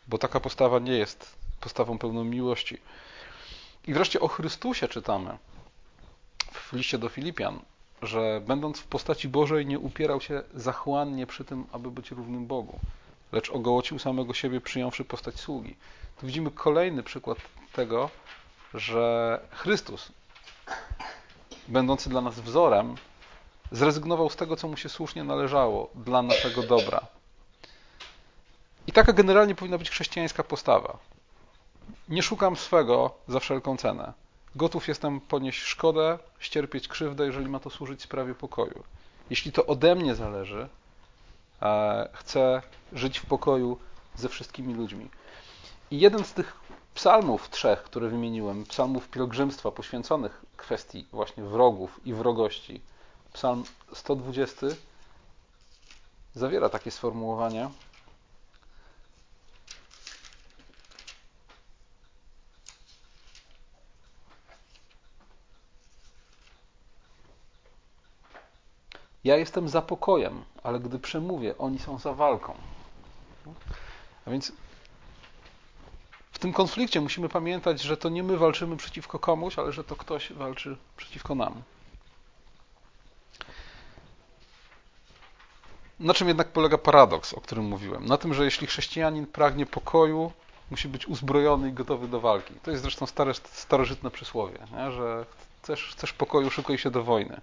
Bo 0.08 0.18
taka 0.18 0.40
postawa 0.40 0.78
nie 0.78 0.92
jest 0.98 1.34
postawą 1.60 1.98
pełną 1.98 2.24
miłości. 2.24 2.78
I 3.86 3.94
wreszcie 3.94 4.20
o 4.20 4.28
Chrystusie 4.28 4.88
czytamy 4.88 5.38
w 6.52 6.72
liście 6.72 6.98
do 6.98 7.08
Filipian, 7.08 7.60
że 8.02 8.42
będąc 8.46 8.78
w 8.78 8.86
postaci 8.86 9.28
Bożej 9.28 9.66
nie 9.66 9.78
upierał 9.78 10.20
się 10.20 10.42
zachłannie 10.54 11.26
przy 11.26 11.44
tym, 11.44 11.64
aby 11.72 11.90
być 11.90 12.10
równym 12.10 12.46
Bogu 12.46 12.80
lecz 13.32 13.50
ogołocił 13.50 13.98
samego 13.98 14.34
siebie, 14.34 14.60
przyjąwszy 14.60 15.04
postać 15.04 15.40
sługi. 15.40 15.76
Tu 16.20 16.26
widzimy 16.26 16.50
kolejny 16.50 17.02
przykład 17.02 17.38
tego, 17.72 18.10
że 18.74 19.40
Chrystus, 19.50 20.12
będący 21.68 22.10
dla 22.10 22.20
nas 22.20 22.40
wzorem, 22.40 22.94
zrezygnował 23.70 24.30
z 24.30 24.36
tego, 24.36 24.56
co 24.56 24.68
mu 24.68 24.76
się 24.76 24.88
słusznie 24.88 25.24
należało 25.24 25.90
dla 25.94 26.22
naszego 26.22 26.62
dobra. 26.62 27.00
I 28.86 28.92
taka 28.92 29.12
generalnie 29.12 29.54
powinna 29.54 29.78
być 29.78 29.90
chrześcijańska 29.90 30.42
postawa. 30.42 30.98
Nie 32.08 32.22
szukam 32.22 32.56
swego 32.56 33.14
za 33.28 33.40
wszelką 33.40 33.76
cenę. 33.76 34.12
Gotów 34.56 34.88
jestem 34.88 35.20
ponieść 35.20 35.62
szkodę, 35.62 36.18
ścierpieć 36.38 36.88
krzywdę, 36.88 37.26
jeżeli 37.26 37.48
ma 37.48 37.60
to 37.60 37.70
służyć 37.70 38.02
sprawie 38.02 38.34
pokoju. 38.34 38.82
Jeśli 39.30 39.52
to 39.52 39.66
ode 39.66 39.94
mnie 39.94 40.14
zależy, 40.14 40.68
e, 41.62 42.08
chcę 42.12 42.62
żyć 42.92 43.18
w 43.18 43.26
pokoju 43.26 43.78
ze 44.16 44.28
wszystkimi 44.28 44.74
ludźmi. 44.74 45.08
I 45.90 46.00
jeden 46.00 46.24
z 46.24 46.32
tych 46.32 46.56
psalmów 46.94 47.50
trzech, 47.50 47.82
które 47.82 48.08
wymieniłem, 48.08 48.64
psalmów 48.64 49.08
pielgrzymstwa 49.08 49.70
poświęconych 49.70 50.44
kwestii 50.56 51.06
właśnie 51.12 51.44
wrogów 51.44 52.00
i 52.04 52.14
wrogości, 52.14 52.80
psalm 53.32 53.64
120 53.94 54.66
zawiera 56.34 56.68
takie 56.68 56.90
sformułowanie. 56.90 57.70
Ja 69.24 69.36
jestem 69.36 69.68
za 69.68 69.82
pokojem, 69.82 70.44
ale 70.62 70.80
gdy 70.80 70.98
przemówię, 70.98 71.58
oni 71.58 71.78
są 71.78 71.98
za 71.98 72.12
walką. 72.12 72.54
A 74.26 74.30
więc 74.30 74.52
w 76.32 76.38
tym 76.38 76.52
konflikcie 76.52 77.00
musimy 77.00 77.28
pamiętać, 77.28 77.82
że 77.82 77.96
to 77.96 78.08
nie 78.08 78.22
my 78.22 78.36
walczymy 78.36 78.76
przeciwko 78.76 79.18
komuś, 79.18 79.58
ale 79.58 79.72
że 79.72 79.84
to 79.84 79.96
ktoś 79.96 80.32
walczy 80.32 80.76
przeciwko 80.96 81.34
nam. 81.34 81.62
Na 86.00 86.14
czym 86.14 86.28
jednak 86.28 86.48
polega 86.48 86.78
paradoks, 86.78 87.34
o 87.34 87.40
którym 87.40 87.64
mówiłem? 87.64 88.06
Na 88.06 88.16
tym, 88.16 88.34
że 88.34 88.44
jeśli 88.44 88.66
chrześcijanin 88.66 89.26
pragnie 89.26 89.66
pokoju, 89.66 90.32
musi 90.70 90.88
być 90.88 91.08
uzbrojony 91.08 91.68
i 91.68 91.72
gotowy 91.72 92.08
do 92.08 92.20
walki. 92.20 92.54
To 92.62 92.70
jest 92.70 92.82
zresztą 92.82 93.06
stare, 93.06 93.34
starożytne 93.34 94.10
przysłowie, 94.10 94.58
nie? 94.72 94.92
że 94.92 95.26
chcesz, 95.62 95.94
chcesz 95.96 96.12
pokoju, 96.12 96.50
szykuj 96.50 96.78
się 96.78 96.90
do 96.90 97.02
wojny. 97.02 97.40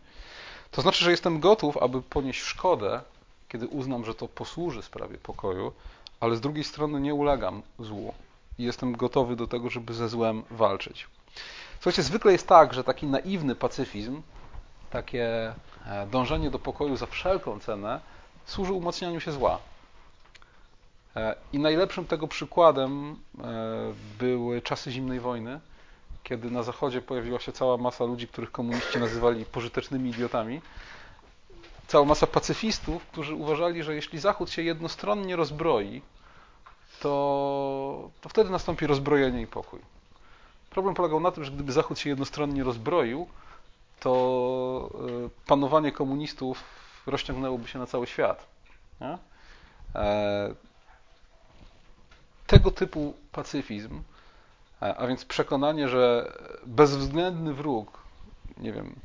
To 0.72 0.82
znaczy, 0.82 1.04
że 1.04 1.12
jestem 1.12 1.40
gotów, 1.40 1.78
aby 1.78 2.02
ponieść 2.02 2.42
szkodę, 2.42 3.02
kiedy 3.50 3.68
uznam, 3.68 4.06
że 4.06 4.16
to 4.16 4.28
posłuży 4.28 4.82
sprawie 4.82 5.18
pokoju, 5.18 5.72
ale 6.20 6.36
z 6.36 6.42
drugiej 6.42 6.64
strony 6.64 7.02
nie 7.02 7.14
ulegam 7.14 7.62
złu 7.80 8.14
i 8.60 8.64
jestem 8.64 8.96
gotowy 8.96 9.36
do 9.36 9.48
tego, 9.48 9.70
żeby 9.70 9.94
ze 9.94 10.10
złem 10.10 10.44
walczyć. 10.52 11.08
Słuchajcie, 11.80 12.04
zwykle 12.04 12.32
jest 12.32 12.48
tak, 12.48 12.74
że 12.74 12.84
taki 12.84 13.08
naiwny 13.08 13.56
pacyfizm, 13.56 14.22
takie 14.90 15.54
e, 15.86 16.08
dążenie 16.12 16.52
do 16.52 16.60
pokoju 16.60 16.98
za 16.98 17.06
wszelką 17.06 17.60
cenę 17.60 18.00
służy 18.46 18.74
umacnianiu 18.74 19.20
się 19.20 19.32
zła. 19.32 19.60
E, 21.16 21.36
I 21.54 21.60
najlepszym 21.60 22.06
tego 22.06 22.28
przykładem 22.28 23.16
e, 23.44 23.94
były 24.20 24.62
czasy 24.62 24.92
zimnej 24.92 25.20
wojny, 25.20 25.60
kiedy 26.24 26.52
na 26.52 26.64
Zachodzie 26.64 27.02
pojawiła 27.02 27.40
się 27.40 27.52
cała 27.52 27.78
masa 27.78 28.04
ludzi, 28.06 28.28
których 28.28 28.52
komuniści 28.52 29.00
nazywali 29.00 29.46
pożytecznymi 29.46 30.10
idiotami, 30.10 30.62
cała 31.88 32.06
masa 32.06 32.28
pacyfistów, 32.28 33.06
którzy 33.06 33.36
uważali, 33.36 33.84
że 33.84 33.96
jeśli 33.96 34.20
Zachód 34.20 34.50
się 34.50 34.62
jednostronnie 34.62 35.36
rozbroi, 35.36 36.02
to, 37.00 38.10
to 38.22 38.30
wtedy 38.30 38.50
nastąpi 38.50 38.88
rozbrojenie 38.88 39.42
i 39.42 39.48
pokój. 39.48 39.80
Problem 40.70 40.96
polegał 40.96 41.20
na 41.20 41.32
tym, 41.32 41.44
że 41.44 41.52
gdyby 41.52 41.72
Zachód 41.72 42.00
się 42.00 42.10
jednostronnie 42.10 42.64
rozbroił, 42.64 43.28
to 44.00 44.90
e, 45.26 45.30
panowanie 45.46 45.92
komunistów 45.92 46.64
rozciągnęłoby 47.06 47.68
się 47.68 47.80
na 47.80 47.86
cały 47.86 48.08
świat. 48.08 48.48
Nie? 49.02 49.18
Tego 52.48 52.72
typu 52.72 53.14
pacyfizm 53.32 54.02
a 54.80 55.08
więc 55.08 55.26
przekonanie, 55.26 55.90
że 55.90 56.34
bezwzględny 56.66 57.54
wróg, 57.54 58.00
nie 58.58 58.74
wiem, 58.74 58.96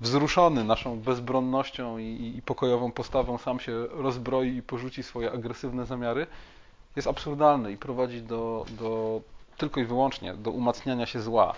wzruszony 0.00 0.64
naszą 0.64 1.00
bezbronnością 1.00 1.98
i, 1.98 2.34
i, 2.36 2.42
pokojową 2.42 2.92
postawą 2.92 3.38
sam 3.38 3.60
się 3.60 3.86
rozbroi 3.90 4.56
i 4.56 4.62
porzuci 4.62 5.02
swoje 5.02 5.32
agresywne 5.32 5.86
zamiary, 5.86 6.26
jest 6.96 7.08
absurdalny 7.08 7.72
i 7.72 7.76
prowadzi 7.76 8.22
do, 8.22 8.66
do 8.70 9.20
tylko 9.56 9.80
i 9.80 9.84
wyłącznie 9.84 10.34
do 10.34 10.50
umacniania 10.50 11.06
się 11.06 11.20
zła. 11.20 11.54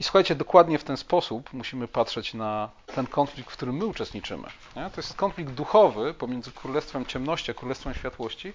I 0.00 0.02
słuchajcie, 0.04 0.34
dokładnie 0.34 0.78
w 0.78 0.84
ten 0.84 0.96
sposób 0.96 1.52
musimy 1.52 1.88
patrzeć 1.88 2.34
na 2.34 2.70
ten 2.86 3.06
konflikt, 3.06 3.50
w 3.50 3.56
którym 3.56 3.76
my 3.76 3.86
uczestniczymy. 3.86 4.48
Nie? 4.76 4.90
To 4.90 4.96
jest 4.96 5.14
konflikt 5.14 5.52
duchowy 5.52 6.14
pomiędzy 6.14 6.52
Królestwem 6.52 7.06
Ciemności 7.06 7.50
a 7.50 7.54
Królestwem 7.54 7.94
Światłości, 7.94 8.52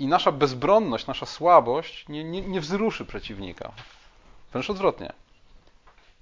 i 0.00 0.06
nasza 0.06 0.32
bezbronność, 0.32 1.06
nasza 1.06 1.26
słabość 1.26 2.08
nie, 2.08 2.24
nie, 2.24 2.42
nie 2.42 2.60
wzruszy 2.60 3.04
przeciwnika. 3.04 3.72
Wręcz 4.52 4.70
odwrotnie. 4.70 5.12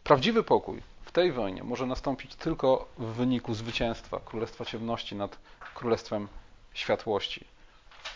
Prawdziwy 0.04 0.42
pokój 0.42 0.82
w 1.04 1.12
tej 1.12 1.32
wojnie 1.32 1.62
może 1.62 1.87
nastąpić 1.87 2.35
tylko 2.35 2.88
w 2.99 3.04
wyniku 3.04 3.54
zwycięstwa 3.54 4.20
Królestwa 4.25 4.64
Ciemności 4.64 5.16
nad 5.16 5.38
Królestwem 5.75 6.28
Światłości. 6.75 7.44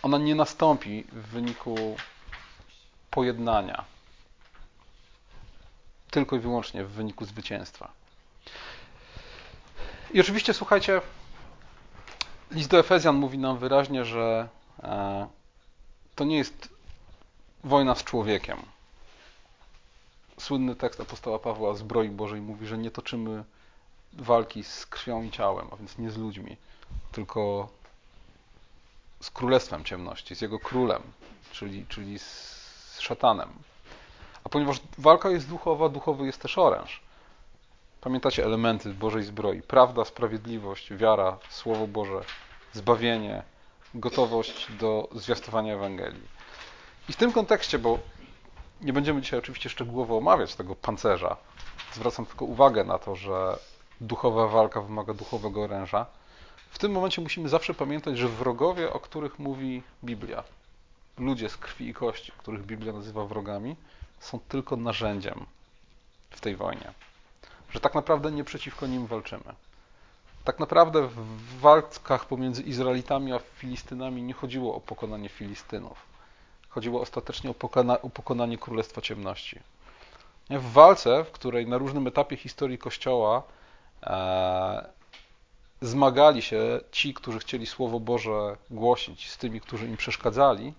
Ona 0.03 0.19
nie 0.19 0.35
nastąpi 0.35 1.05
w 1.13 1.27
wyniku 1.27 1.97
pojednania. 3.11 3.85
Tylko 6.11 6.37
i 6.37 6.39
wyłącznie 6.39 6.85
w 6.85 6.91
wyniku 6.91 7.25
zwycięstwa. 7.25 7.93
I 10.13 10.21
oczywiście, 10.21 10.55
słuchajcie, 10.55 11.01
list 12.51 12.71
do 12.71 12.79
Efezjan 12.79 13.17
mówi 13.17 13.39
nam 13.39 13.59
wyraźnie, 13.59 14.05
że 14.05 14.49
e, 14.83 15.27
to 16.15 16.25
nie 16.25 16.37
jest 16.37 16.69
wojna 17.65 17.95
z 17.95 18.05
człowiekiem. 18.05 18.59
Słynny 20.39 20.77
tekst 20.77 21.01
apostoła 21.01 21.39
Pawła 21.39 21.71
o 21.71 21.75
zbroi 21.75 22.09
Bożej 22.09 22.41
mówi, 22.41 22.67
że 22.67 22.79
nie 22.79 22.91
toczymy 22.91 23.45
walki 24.13 24.65
z 24.65 24.87
krwią 24.87 25.23
i 25.23 25.31
ciałem, 25.31 25.67
a 25.73 25.77
więc 25.77 25.99
nie 25.99 26.11
z 26.11 26.17
ludźmi, 26.17 26.57
tylko 27.13 27.69
z 29.21 29.31
królestwem 29.31 29.85
ciemności, 29.85 30.37
z 30.37 30.41
jego 30.41 30.59
królem, 30.59 31.03
czyli, 31.53 31.87
czyli 31.87 32.19
z 32.19 33.01
szatanem. 33.01 33.49
A 34.45 34.49
ponieważ 34.49 34.81
walka 34.99 35.31
jest 35.31 35.49
duchowa, 35.49 35.89
duchowy 35.89 36.27
jest 36.27 36.43
też 36.43 36.59
oręż. 36.59 37.01
Pamiętacie 38.01 38.45
elementy 38.45 38.95
Bożej 38.95 39.23
zbroi: 39.25 39.63
prawda, 39.63 40.05
sprawiedliwość, 40.05 40.95
wiara, 40.95 41.39
Słowo 41.51 41.87
Boże, 41.87 42.21
zbawienie, 42.73 43.43
gotowość 43.95 44.73
do 44.81 45.09
zwiastowania 45.13 45.75
Ewangelii. 45.75 46.29
I 47.09 47.13
w 47.13 47.17
tym 47.17 47.33
kontekście, 47.33 47.79
bo 47.79 47.99
nie 48.81 48.93
będziemy 48.93 49.23
dzisiaj 49.23 49.39
oczywiście 49.39 49.71
szczegółowo 49.71 50.19
omawiać 50.19 50.55
tego 50.55 50.77
pancerza, 50.77 51.37
zwracam 51.93 52.27
tylko 52.27 52.45
uwagę 52.45 52.85
na 52.85 52.99
to, 52.99 53.17
że 53.17 53.59
duchowa 54.01 54.49
walka 54.49 54.81
wymaga 54.81 55.15
duchowego 55.15 55.63
oręża. 55.63 56.07
W 56.71 56.79
tym 56.79 56.93
momencie 56.93 57.23
musimy 57.23 57.49
zawsze 57.49 57.75
pamiętać, 57.75 58.19
że 58.19 58.29
wrogowie, 58.29 58.93
o 58.93 59.01
których 59.01 59.39
mówi 59.39 59.83
Biblia, 60.05 60.45
ludzie 61.19 61.49
z 61.49 61.57
krwi 61.57 61.89
i 61.89 61.95
kości, 61.95 62.33
których 62.39 62.67
Biblia 62.67 62.93
nazywa 62.93 63.25
wrogami, 63.25 63.77
są 64.21 64.41
tylko 64.49 64.77
narzędziem 64.77 65.47
w 66.31 66.41
tej 66.41 66.57
wojnie. 66.57 66.93
Że 67.71 67.81
tak 67.81 67.95
naprawdę 67.95 68.33
nie 68.33 68.45
przeciwko 68.45 68.87
nim 68.87 69.07
walczymy. 69.07 69.55
Tak 70.45 70.59
naprawdę 70.59 71.09
w 71.09 71.61
walkach 71.61 72.27
pomiędzy 72.27 72.63
Izraelitami 72.63 73.33
a 73.33 73.39
Filistynami 73.39 74.23
nie 74.23 74.35
chodziło 74.35 74.75
o 74.75 74.81
pokonanie 74.81 75.29
Filistynów. 75.29 76.07
Chodziło 76.69 77.01
ostatecznie 77.01 77.51
o, 77.51 77.55
pokona, 77.55 78.03
o 78.03 78.11
pokonanie 78.11 78.59
Królestwa 78.59 79.01
Ciemności. 79.01 79.61
W 80.51 80.73
walce, 80.73 81.25
w 81.25 81.31
której 81.31 81.67
na 81.67 81.79
różnym 81.79 82.07
etapie 82.07 82.37
historii 82.37 82.79
Kościoła 82.79 83.43
e, 84.03 84.89
zmagali 85.81 86.43
się 86.43 86.81
ci, 86.91 87.15
którzy 87.15 87.39
chcieli 87.39 87.67
Słowo 87.67 88.01
Boże 88.01 88.57
głosić 88.71 89.31
z 89.31 89.39
tymi, 89.39 89.61
którzy 89.61 89.87
im 89.87 89.97
przeszkadzali, 89.97 90.75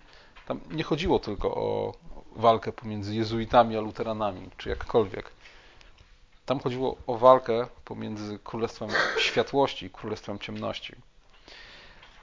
tam 0.48 0.60
nie 0.72 0.84
chodziło 0.84 1.20
tylko 1.20 1.56
o 1.56 1.94
walkę 2.36 2.72
pomiędzy 2.72 3.16
jezuitami 3.16 3.78
a 3.78 3.82
luteranami, 3.82 4.50
czy 4.58 4.70
jakkolwiek. 4.70 5.32
Tam 6.46 6.60
chodziło 6.60 6.96
o 7.08 7.18
walkę 7.18 7.68
pomiędzy 7.86 8.40
Królestwem 8.40 8.90
Światłości 9.20 9.86
i 9.86 9.90
Królestwem 9.90 10.40
Ciemności. 10.40 10.96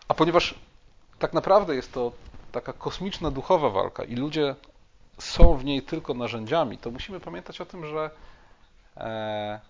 A 0.09 0.15
ponieważ 0.15 0.55
tak 1.19 1.33
naprawdę 1.33 1.75
jest 1.75 1.93
to 1.93 2.13
taka 2.53 2.73
kosmiczna, 2.73 3.31
duchowa 3.31 3.71
walka 3.71 4.05
i 4.05 4.17
ludzie 4.17 4.55
są 5.19 5.57
w 5.57 5.65
niej 5.65 5.83
tylko 5.83 6.15
narzędziami, 6.15 6.79
to 6.79 6.91
musimy 6.91 7.21
pamiętać 7.21 7.61
o 7.61 7.67
tym, 7.67 7.87
że 7.87 8.11
e, 8.97 9.61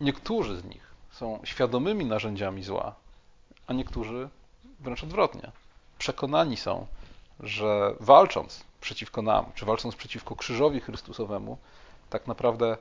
niektórzy 0.00 0.56
z 0.56 0.64
nich 0.64 0.94
są 1.10 1.40
świadomymi 1.44 2.04
narzędziami 2.04 2.62
zła, 2.62 2.94
a 3.66 3.72
niektórzy 3.72 4.28
wręcz 4.80 5.02
odwrotnie. 5.02 5.52
Przekonani 5.98 6.56
są, 6.56 6.86
że 7.40 7.94
walcząc 8.00 8.64
przeciwko 8.80 9.22
nam, 9.22 9.44
czy 9.54 9.66
walcząc 9.66 9.96
przeciwko 9.96 10.36
krzyżowi 10.36 10.80
Chrystusowemu, 10.80 11.58
tak 12.10 12.26
naprawdę 12.26 12.76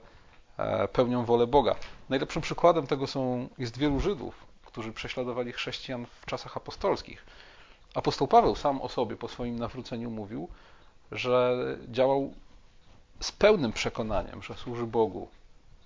e, 0.58 0.88
pełnią 0.88 1.26
wolę 1.26 1.48
Boga. 1.48 1.76
Najlepszym 2.10 2.42
przykładem 2.42 2.88
tego 2.88 3.08
są, 3.08 3.50
jest 3.58 3.78
wielu 3.78 4.00
Żydów, 4.00 4.46
którzy 4.66 4.94
prześladowali 4.94 5.52
chrześcijan 5.52 6.06
w 6.22 6.26
czasach 6.26 6.58
apostolskich. 6.58 7.26
Apostoł 7.94 8.28
Paweł 8.28 8.56
sam 8.56 8.82
o 8.82 8.90
sobie 8.90 9.16
po 9.16 9.28
swoim 9.28 9.60
nawróceniu 9.60 10.12
mówił, 10.12 10.50
że 11.12 11.58
działał 11.88 12.34
z 13.20 13.32
pełnym 13.32 13.74
przekonaniem, 13.74 14.44
że 14.44 14.56
służy 14.56 14.86
Bogu, 14.86 15.30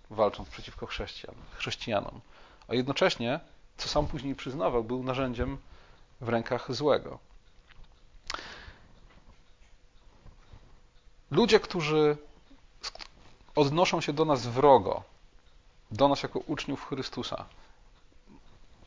walcząc 0.10 0.50
przeciwko 0.50 0.86
chrześcijan, 0.86 1.36
chrześcijanom, 1.56 2.22
a 2.68 2.76
jednocześnie, 2.76 3.40
co 3.78 3.90
sam 3.90 4.08
później 4.08 4.36
przyznawał, 4.36 4.84
był 4.84 5.04
narzędziem 5.04 5.58
w 6.22 6.30
rękach 6.30 6.74
złego. 6.74 7.20
Ludzie, 11.32 11.60
którzy 11.60 12.18
odnoszą 13.56 14.02
się 14.02 14.14
do 14.14 14.26
nas 14.26 14.48
wrogo, 14.48 15.04
do 15.92 16.08
nas 16.08 16.24
jako 16.24 16.40
uczniów 16.40 16.86
Chrystusa, 16.86 17.46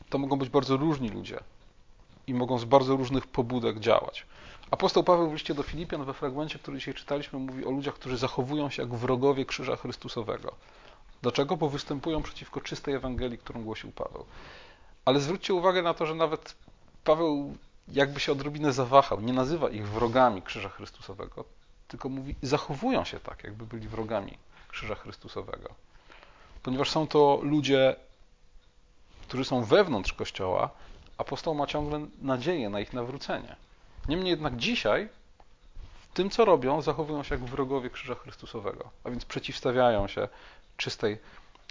to 0.09 0.17
mogą 0.17 0.37
być 0.37 0.49
bardzo 0.49 0.77
różni 0.77 1.09
ludzie 1.09 1.39
i 2.27 2.33
mogą 2.33 2.57
z 2.57 2.65
bardzo 2.65 2.95
różnych 2.95 3.27
pobudek 3.27 3.79
działać. 3.79 4.25
Apostoł 4.71 5.03
Paweł 5.03 5.29
w 5.29 5.33
liście 5.33 5.53
do 5.53 5.63
Filipian 5.63 6.05
we 6.05 6.13
fragmencie, 6.13 6.59
który 6.59 6.77
dzisiaj 6.77 6.93
czytaliśmy, 6.93 7.39
mówi 7.39 7.65
o 7.65 7.71
ludziach, 7.71 7.93
którzy 7.93 8.17
zachowują 8.17 8.69
się 8.69 8.81
jak 8.81 8.93
wrogowie 8.93 9.45
krzyża 9.45 9.75
Chrystusowego. 9.75 10.55
Dlaczego? 11.21 11.57
Bo 11.57 11.69
występują 11.69 12.21
przeciwko 12.21 12.61
czystej 12.61 12.93
Ewangelii, 12.93 13.37
którą 13.37 13.63
głosił 13.63 13.91
Paweł. 13.91 14.25
Ale 15.05 15.19
zwróćcie 15.19 15.53
uwagę 15.53 15.81
na 15.81 15.93
to, 15.93 16.05
że 16.05 16.15
nawet 16.15 16.55
Paweł 17.03 17.55
jakby 17.87 18.19
się 18.19 18.31
odrobinę 18.31 18.73
zawahał, 18.73 19.21
nie 19.21 19.33
nazywa 19.33 19.69
ich 19.69 19.87
wrogami 19.87 20.41
krzyża 20.41 20.69
Chrystusowego, 20.69 21.45
tylko 21.87 22.09
mówi, 22.09 22.35
zachowują 22.41 23.03
się 23.03 23.19
tak, 23.19 23.43
jakby 23.43 23.65
byli 23.65 23.87
wrogami 23.87 24.37
krzyża 24.75 24.95
Chrystusowego. 24.95 25.69
Ponieważ 26.63 26.89
są 26.89 27.07
to 27.07 27.39
ludzie, 27.41 27.95
którzy 29.27 29.45
są 29.45 29.63
wewnątrz 29.63 30.13
Kościoła, 30.13 30.69
apostoł 31.17 31.55
ma 31.55 31.67
ciągle 31.67 32.05
nadzieję 32.21 32.69
na 32.69 32.79
ich 32.79 32.93
nawrócenie. 32.93 33.55
Niemniej 34.09 34.29
jednak 34.29 34.55
dzisiaj 34.55 35.09
w 36.11 36.13
tym, 36.13 36.29
co 36.29 36.45
robią, 36.45 36.81
zachowują 36.81 37.23
się 37.23 37.35
jak 37.35 37.45
wrogowie 37.45 37.89
krzyża 37.89 38.15
Chrystusowego, 38.15 38.89
a 39.03 39.09
więc 39.09 39.25
przeciwstawiają 39.25 40.07
się 40.07 40.27
czystej 40.77 41.17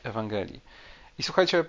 Ewangelii. 0.02 0.60
I 1.18 1.22
słuchajcie, 1.22 1.64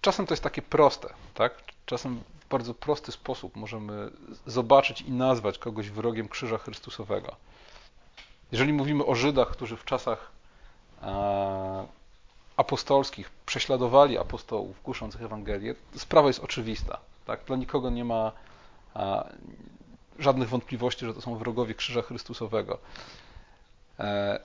czasem 0.00 0.26
to 0.26 0.32
jest 0.32 0.42
takie 0.42 0.62
proste, 0.62 1.08
tak? 1.34 1.52
Czasem 1.86 2.20
w 2.40 2.48
bardzo 2.48 2.74
prosty 2.74 3.12
sposób 3.12 3.56
możemy 3.56 4.10
zobaczyć 4.46 5.00
i 5.00 5.12
nazwać 5.12 5.58
kogoś 5.58 5.90
wrogiem 5.90 6.28
krzyża 6.28 6.58
Chrystusowego. 6.58 7.36
Jeżeli 8.52 8.72
mówimy 8.72 9.04
o 9.04 9.14
Żydach, 9.14 9.48
którzy 9.48 9.76
w 9.76 9.84
czasach 9.84 10.30
e, 11.02 11.86
apostolskich 12.56 13.30
prześladowali 13.46 14.18
apostołów, 14.18 14.82
głoszących 14.82 15.22
Ewangelię, 15.22 15.74
sprawa 15.96 16.28
jest 16.28 16.40
oczywista. 16.40 16.98
Tak? 17.26 17.44
Dla 17.44 17.56
nikogo 17.56 17.90
nie 17.90 18.04
ma 18.04 18.32
żadnych 20.18 20.48
wątpliwości, 20.48 21.06
że 21.06 21.14
to 21.14 21.20
są 21.20 21.36
wrogowie 21.36 21.74
krzyża 21.74 22.02
Chrystusowego. 22.02 22.78
E, 23.98 24.40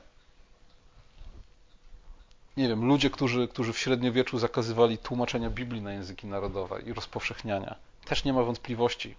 nie 2.57 2.67
wiem, 2.67 2.85
ludzie, 2.85 3.09
którzy, 3.09 3.47
którzy 3.47 3.73
w 3.73 3.77
średniowieczu 3.77 4.39
zakazywali 4.39 4.97
tłumaczenia 4.97 5.49
Biblii 5.49 5.81
na 5.81 5.93
języki 5.93 6.27
narodowe 6.27 6.81
i 6.81 6.93
rozpowszechniania, 6.93 7.75
też 8.05 8.23
nie 8.23 8.33
ma 8.33 8.43
wątpliwości, 8.43 9.15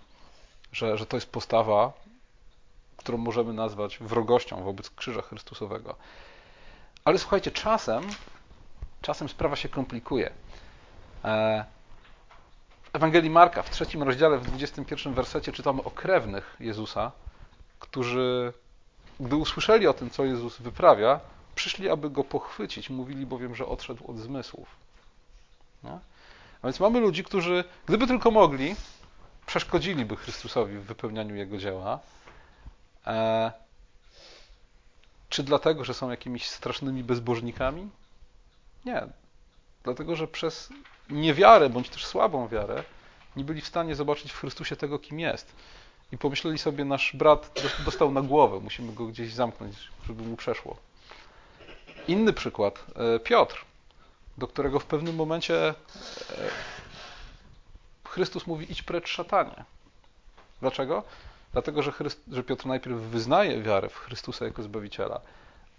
że, 0.73 0.99
że 0.99 1.07
to 1.07 1.17
jest 1.17 1.31
postawa, 1.31 1.93
którą 3.03 3.19
możemy 3.19 3.53
nazwać 3.53 3.99
wrogością 3.99 4.63
wobec 4.63 4.91
krzyża 4.91 5.23
Chrystusowego. 5.23 5.95
Ale 7.05 7.19
słuchajcie, 7.19 7.51
czasem, 7.51 8.05
czasem 9.03 9.29
sprawa 9.29 9.57
się 9.57 9.69
komplikuje. 9.69 10.31
E, 11.25 11.65
w 12.85 12.97
Ewangelii 12.97 13.31
Marka 13.31 13.62
w 13.62 13.71
trzecim 13.71 14.03
rozdziale, 14.03 14.38
w 14.38 14.47
21 14.47 15.15
wersecie 15.15 15.53
czytamy 15.53 15.83
o 15.83 15.91
krewnych 15.91 16.57
Jezusa, 16.61 17.12
którzy, 17.79 18.53
gdy 19.21 19.37
usłyszeli 19.37 19.87
o 19.87 19.93
tym, 19.93 20.11
co 20.11 20.25
Jezus 20.25 20.59
wyprawia, 20.59 21.21
przyszli, 21.55 21.91
aby 21.91 22.11
go 22.11 22.25
pochwycić. 22.25 22.91
Mówili 22.91 23.27
bowiem, 23.27 23.55
że 23.55 23.67
odszedł 23.67 24.11
od 24.11 24.19
zmysłów. 24.19 24.69
A 26.62 26.67
więc 26.67 26.81
mamy 26.81 27.01
ludzi, 27.01 27.25
którzy, 27.25 27.65
gdyby 27.87 28.07
tylko 28.07 28.31
mogli, 28.31 28.77
przeszkodziliby 29.47 30.17
Chrystusowi 30.17 30.79
w 30.79 30.83
wypełnianiu 30.83 31.37
jego 31.37 31.59
dzieła. 31.59 31.99
E, 33.07 33.53
czy 35.29 35.43
dlatego, 35.43 35.85
że 35.85 35.95
są 35.95 36.11
jakimiś 36.11 36.49
strasznymi 36.49 37.05
bezbożnikami? 37.05 37.88
Nie. 38.85 39.07
Dlatego, 39.85 40.17
że 40.17 40.29
przez 40.29 40.69
niewiarę, 41.11 41.69
bądź 41.69 41.88
też 41.88 42.07
słabą 42.07 42.49
wiarę, 42.49 42.85
nie 43.37 43.45
byli 43.45 43.61
w 43.61 43.67
stanie 43.67 43.95
zobaczyć 43.95 44.33
w 44.33 44.38
Chrystusie 44.38 44.77
tego, 44.77 44.99
kim 44.99 45.21
jest. 45.21 45.53
I 46.12 46.19
pomyśleli 46.19 46.59
sobie, 46.59 46.85
nasz 46.85 47.17
brat 47.17 47.62
dostał 47.85 48.12
na 48.12 48.23
głowę, 48.23 48.61
musimy 48.61 48.93
go 48.93 49.07
gdzieś 49.07 49.33
zamknąć, 49.33 49.77
żeby 50.07 50.23
mu 50.23 50.37
przeszło. 50.37 50.77
Inny 52.09 52.33
przykład, 52.33 52.85
e, 52.97 53.19
Piotr, 53.21 53.65
do 54.38 54.49
którego 54.49 54.81
w 54.81 54.85
pewnym 54.85 55.15
momencie 55.15 55.69
e, 55.69 55.75
Chrystus 58.05 58.47
mówi: 58.47 58.73
idź 58.73 58.83
precz 58.83 59.09
szatanie. 59.09 59.65
Dlaczego? 60.61 61.05
Dlatego, 61.53 61.83
że, 61.83 61.93
Chryst, 61.93 62.23
że 62.33 62.43
Piotr 62.43 62.67
najpierw 62.67 62.97
wyznaje 62.97 63.62
wiarę 63.62 63.88
w 63.88 63.97
Chrystusa 63.97 64.45
jako 64.45 64.62
Zbawiciela, 64.62 65.21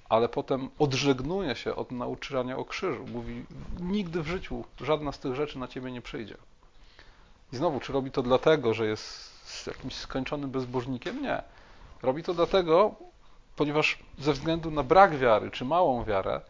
ale 0.10 0.30
potem 0.30 0.70
odżegnuje 0.80 1.56
się 1.56 1.76
od 1.76 1.92
nauczania 1.92 2.58
o 2.58 2.66
krzyżu. 2.66 3.06
Mówi: 3.08 3.46
Nigdy 3.80 4.22
w 4.22 4.28
życiu 4.28 4.66
żadna 4.82 5.12
z 5.12 5.20
tych 5.20 5.36
rzeczy 5.36 5.60
na 5.60 5.68
ciebie 5.68 5.92
nie 5.92 6.02
przyjdzie. 6.02 6.38
I 7.54 7.56
znowu, 7.56 7.80
czy 7.80 7.94
robi 7.94 8.12
to 8.12 8.22
dlatego, 8.24 8.74
że 8.74 8.86
jest 8.88 9.68
jakimś 9.68 9.96
skończonym 9.96 10.50
bezbożnikiem? 10.50 11.22
Nie. 11.22 11.42
Robi 12.02 12.24
to 12.24 12.34
dlatego, 12.34 12.96
ponieważ 13.56 14.00
ze 14.20 14.34
względu 14.34 14.72
na 14.72 14.84
brak 14.84 15.18
wiary, 15.18 15.52
czy 15.52 15.66
małą 15.66 16.04
wiarę, 16.04 16.42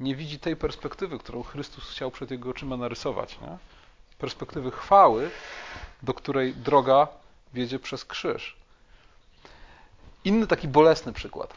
nie 0.00 0.16
widzi 0.16 0.38
tej 0.38 0.56
perspektywy, 0.56 1.18
którą 1.18 1.42
Chrystus 1.42 1.90
chciał 1.90 2.10
przed 2.10 2.30
jego 2.30 2.50
oczyma 2.50 2.76
narysować. 2.76 3.40
Nie? 3.40 3.58
Perspektywy 4.18 4.70
chwały, 4.70 5.30
do 6.02 6.14
której 6.14 6.54
droga 6.54 7.08
wiedzie 7.54 7.78
przez 7.78 8.04
krzyż. 8.04 8.56
Inny 10.24 10.46
taki 10.46 10.68
bolesny 10.68 11.12
przykład. 11.12 11.54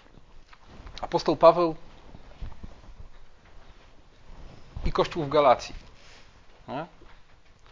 Apostoł 1.01 1.35
Paweł 1.35 1.75
i 4.85 4.91
Kościół 4.91 5.23
w 5.23 5.29
Galacji. 5.29 5.75
Nie? 6.67 6.85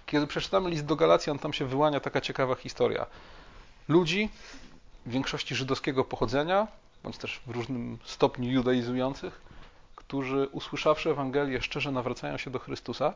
Kiedy 0.06 0.28
przeczytamy 0.28 0.70
list 0.70 0.86
do 0.86 0.96
Galacji, 0.96 1.40
tam 1.40 1.54
się 1.54 1.66
wyłania 1.66 2.00
taka 2.00 2.22
ciekawa 2.22 2.56
historia. 2.56 3.06
Ludzi, 3.88 4.30
w 5.06 5.12
większości 5.12 5.56
żydowskiego 5.56 6.04
pochodzenia, 6.04 6.68
bądź 7.04 7.18
też 7.18 7.42
w 7.48 7.52
różnym 7.52 7.98
stopniu 8.04 8.52
judaizujących, 8.52 9.42
którzy 9.96 10.48
usłyszawszy 10.52 11.10
Ewangelię 11.10 11.62
szczerze 11.62 11.92
nawracają 11.92 12.38
się 12.38 12.52
do 12.52 12.60
Chrystusa, 12.60 13.14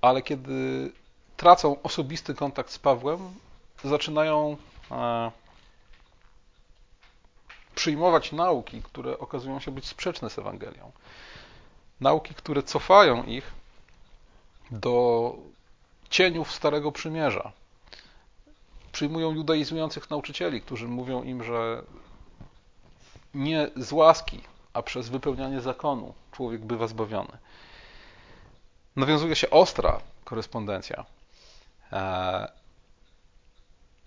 ale 0.00 0.22
kiedy 0.22 0.92
tracą 1.36 1.82
osobisty 1.82 2.34
kontakt 2.34 2.70
z 2.70 2.78
Pawłem, 2.78 3.18
zaczynają 3.84 4.56
e, 4.90 5.30
przyjmować 7.74 8.32
nauki, 8.32 8.82
które 8.82 9.18
okazują 9.18 9.60
się 9.60 9.70
być 9.70 9.86
sprzeczne 9.86 10.30
z 10.30 10.38
Ewangelią. 10.38 10.92
Nauki, 12.00 12.34
które 12.34 12.62
cofają 12.62 13.24
ich 13.24 13.52
do 14.70 15.34
cieniów 16.10 16.52
Starego 16.52 16.92
Przymierza. 16.92 17.52
Przyjmują 18.92 19.32
judaizujących 19.32 20.10
nauczycieli, 20.10 20.60
którzy 20.62 20.88
mówią 20.88 21.22
im, 21.22 21.44
że 21.44 21.82
nie 23.34 23.70
z 23.76 23.92
łaski, 23.92 24.40
a 24.72 24.82
przez 24.82 25.08
wypełnianie 25.08 25.60
zakonu 25.60 26.14
człowiek 26.32 26.64
bywa 26.64 26.86
zbawiony. 26.86 27.38
Nawiązuje 28.96 29.36
się 29.36 29.50
ostra 29.50 30.00
korespondencja. 30.24 31.04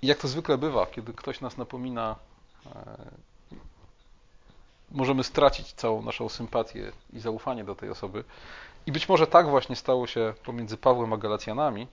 E, 0.03 0.05
jak 0.05 0.17
to 0.17 0.27
zwykle 0.27 0.57
bywa, 0.57 0.85
kiedy 0.85 1.13
ktoś 1.13 1.41
nas 1.41 1.57
napomina, 1.57 2.15
e, 2.65 2.95
możemy 4.91 5.23
stracić 5.23 5.73
całą 5.73 6.01
naszą 6.01 6.29
sympatię 6.29 6.91
i 7.13 7.19
zaufanie 7.19 7.63
do 7.63 7.75
tej 7.75 7.89
osoby. 7.89 8.23
I 8.85 8.91
być 8.91 9.09
może 9.09 9.27
tak 9.27 9.47
właśnie 9.47 9.75
stało 9.75 10.07
się 10.07 10.33
pomiędzy 10.45 10.77
Pawłem 10.77 11.13
a 11.13 11.17
Galacjanami, 11.17 11.87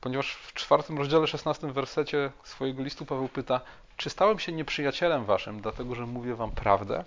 ponieważ 0.00 0.32
w 0.34 0.52
czwartym 0.52 0.98
rozdziale, 0.98 1.26
szesnastym 1.26 1.72
wersecie 1.72 2.30
swojego 2.44 2.82
listu 2.82 3.06
Paweł 3.06 3.28
pyta, 3.28 3.60
czy 3.96 4.10
stałem 4.10 4.38
się 4.38 4.52
nieprzyjacielem 4.52 5.24
waszym, 5.24 5.60
dlatego 5.60 5.94
że 5.94 6.06
mówię 6.06 6.34
wam 6.34 6.50
prawdę? 6.50 7.04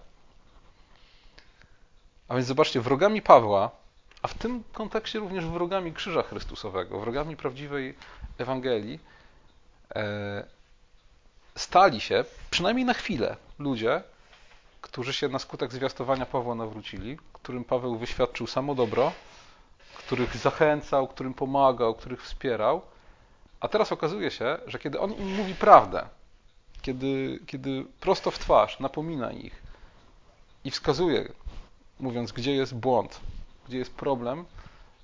A 2.27 2.35
więc 2.35 2.47
zobaczcie, 2.47 2.81
wrogami 2.81 3.21
Pawła, 3.21 3.71
a 4.21 4.27
w 4.27 4.33
tym 4.33 4.63
kontekście 4.73 5.19
również 5.19 5.45
wrogami 5.45 5.93
Krzyża 5.93 6.23
Chrystusowego, 6.23 6.99
wrogami 6.99 7.37
prawdziwej 7.37 7.95
Ewangelii, 8.37 8.99
stali 11.55 12.01
się, 12.01 12.25
przynajmniej 12.51 12.85
na 12.85 12.93
chwilę, 12.93 13.35
ludzie, 13.59 14.03
którzy 14.81 15.13
się 15.13 15.27
na 15.27 15.39
skutek 15.39 15.71
zwiastowania 15.71 16.25
Pawła 16.25 16.55
nawrócili, 16.55 17.17
którym 17.33 17.63
Paweł 17.63 17.97
wyświadczył 17.97 18.47
samo 18.47 18.75
dobro, 18.75 19.11
których 19.97 20.37
zachęcał, 20.37 21.07
którym 21.07 21.33
pomagał, 21.33 21.95
których 21.95 22.23
wspierał. 22.23 22.81
A 23.59 23.67
teraz 23.67 23.91
okazuje 23.91 24.31
się, 24.31 24.57
że 24.67 24.79
kiedy 24.79 24.99
on 24.99 25.13
im 25.13 25.35
mówi 25.35 25.55
prawdę, 25.55 26.05
kiedy, 26.81 27.39
kiedy 27.47 27.85
prosto 27.99 28.31
w 28.31 28.39
twarz 28.39 28.79
napomina 28.79 29.31
ich, 29.31 29.61
i 30.63 30.71
wskazuje, 30.71 31.31
mówiąc, 31.99 32.31
gdzie 32.31 32.55
jest 32.55 32.75
błąd, 32.75 33.19
gdzie 33.67 33.77
jest 33.77 33.95
problem, 33.95 34.45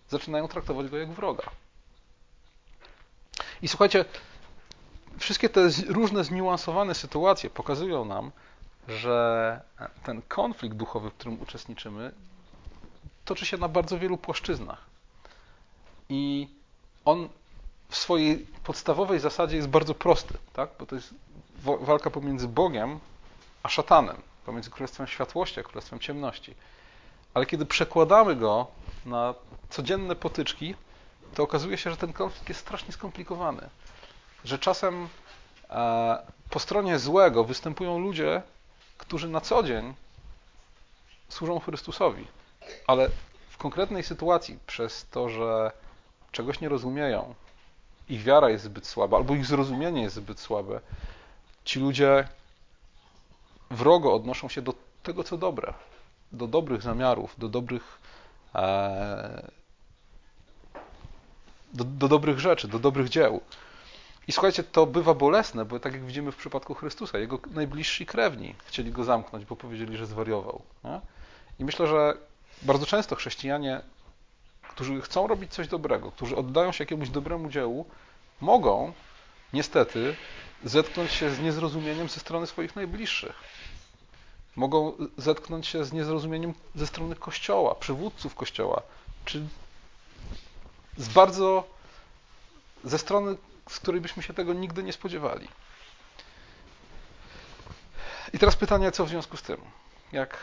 zaczynają 0.09 0.47
traktować 0.47 0.87
go 0.87 0.97
jak 0.97 1.11
wroga. 1.11 1.43
I 3.61 3.67
słuchajcie, 3.67 4.05
wszystkie 5.17 5.49
te 5.49 5.69
różne 5.87 6.23
zniuansowane 6.23 6.95
sytuacje 6.95 7.49
pokazują 7.49 8.05
nam, 8.05 8.31
że 8.87 9.61
ten 10.03 10.21
konflikt 10.27 10.75
duchowy, 10.75 11.09
w 11.09 11.13
którym 11.13 11.41
uczestniczymy, 11.41 12.11
toczy 13.25 13.45
się 13.45 13.57
na 13.57 13.67
bardzo 13.67 13.99
wielu 13.99 14.17
płaszczyznach. 14.17 14.85
I 16.09 16.47
on 17.05 17.29
w 17.89 17.97
swojej 17.97 18.47
podstawowej 18.63 19.19
zasadzie 19.19 19.55
jest 19.55 19.67
bardzo 19.67 19.93
prosty, 19.93 20.33
tak? 20.53 20.69
bo 20.79 20.85
to 20.85 20.95
jest 20.95 21.13
walka 21.63 22.09
pomiędzy 22.09 22.47
Bogiem 22.47 22.99
a 23.63 23.69
szatanem, 23.69 24.15
pomiędzy 24.45 24.69
królestwem 24.69 25.07
światłości 25.07 25.59
a 25.59 25.63
królestwem 25.63 25.99
ciemności. 25.99 26.55
Ale 27.33 27.45
kiedy 27.45 27.65
przekładamy 27.65 28.35
go 28.35 28.67
na 29.05 29.33
codzienne 29.69 30.15
potyczki, 30.15 30.75
to 31.35 31.43
okazuje 31.43 31.77
się, 31.77 31.91
że 31.91 31.97
ten 31.97 32.13
konflikt 32.13 32.49
jest 32.49 32.61
strasznie 32.61 32.93
skomplikowany. 32.93 33.69
Że 34.43 34.59
czasem 34.59 35.07
e, 35.69 36.17
po 36.49 36.59
stronie 36.59 36.99
złego 36.99 37.43
występują 37.43 37.99
ludzie, 37.99 38.41
którzy 38.97 39.29
na 39.29 39.41
co 39.41 39.63
dzień 39.63 39.93
służą 41.29 41.59
Chrystusowi, 41.59 42.27
ale 42.87 43.09
w 43.49 43.57
konkretnej 43.57 44.03
sytuacji, 44.03 44.59
przez 44.67 45.07
to, 45.11 45.29
że 45.29 45.71
czegoś 46.31 46.61
nie 46.61 46.69
rozumieją, 46.69 47.35
ich 48.09 48.23
wiara 48.23 48.49
jest 48.49 48.63
zbyt 48.63 48.87
słaba, 48.87 49.17
albo 49.17 49.35
ich 49.35 49.45
zrozumienie 49.45 50.01
jest 50.01 50.15
zbyt 50.15 50.39
słabe, 50.39 50.79
ci 51.65 51.79
ludzie 51.79 52.27
wrogo 53.71 54.13
odnoszą 54.13 54.49
się 54.49 54.61
do 54.61 54.73
tego, 55.03 55.23
co 55.23 55.37
dobre, 55.37 55.73
do 56.31 56.47
dobrych 56.47 56.81
zamiarów, 56.81 57.35
do 57.37 57.49
dobrych, 57.49 57.99
e, 58.55 59.51
do, 61.73 61.83
do 61.83 62.07
dobrych 62.07 62.39
rzeczy, 62.39 62.67
do 62.67 62.79
dobrych 62.79 63.09
dzieł. 63.09 63.41
I 64.27 64.31
słuchajcie, 64.31 64.63
to 64.63 64.85
bywa 64.85 65.13
bolesne, 65.13 65.65
bo 65.65 65.79
tak 65.79 65.93
jak 65.93 66.05
widzimy 66.05 66.31
w 66.31 66.35
przypadku 66.35 66.73
Chrystusa, 66.73 67.17
jego 67.17 67.39
najbliżsi 67.51 68.05
krewni 68.05 68.55
chcieli 68.65 68.91
go 68.91 69.03
zamknąć, 69.03 69.45
bo 69.45 69.55
powiedzieli, 69.55 69.97
że 69.97 70.05
zwariował. 70.05 70.61
Nie? 70.83 71.01
I 71.59 71.65
myślę, 71.65 71.87
że 71.87 72.17
bardzo 72.61 72.85
często 72.85 73.15
chrześcijanie, 73.15 73.81
którzy 74.69 75.01
chcą 75.01 75.27
robić 75.27 75.53
coś 75.53 75.67
dobrego, 75.67 76.11
którzy 76.11 76.35
oddają 76.35 76.71
się 76.71 76.83
jakiemuś 76.83 77.09
dobremu 77.09 77.49
dziełu, 77.49 77.85
mogą 78.41 78.93
niestety 79.53 80.15
zetknąć 80.63 81.11
się 81.11 81.29
z 81.29 81.39
niezrozumieniem 81.39 82.09
ze 82.09 82.19
strony 82.19 82.47
swoich 82.47 82.75
najbliższych. 82.75 83.35
Mogą 84.55 84.93
zetknąć 85.17 85.67
się 85.67 85.85
z 85.85 85.93
niezrozumieniem 85.93 86.53
ze 86.75 86.87
strony 86.87 87.15
Kościoła, 87.15 87.75
przywódców 87.75 88.35
Kościoła, 88.35 88.81
czy 89.25 89.47
z 90.97 91.07
bardzo 91.07 91.63
ze 92.83 92.97
strony, 92.97 93.37
z 93.69 93.79
której 93.79 94.01
byśmy 94.01 94.23
się 94.23 94.33
tego 94.33 94.53
nigdy 94.53 94.83
nie 94.83 94.93
spodziewali. 94.93 95.47
I 98.33 98.39
teraz 98.39 98.55
pytanie, 98.55 98.91
co 98.91 99.05
w 99.05 99.09
związku 99.09 99.37
z 99.37 99.41
tym? 99.41 99.61
Jak, 100.11 100.37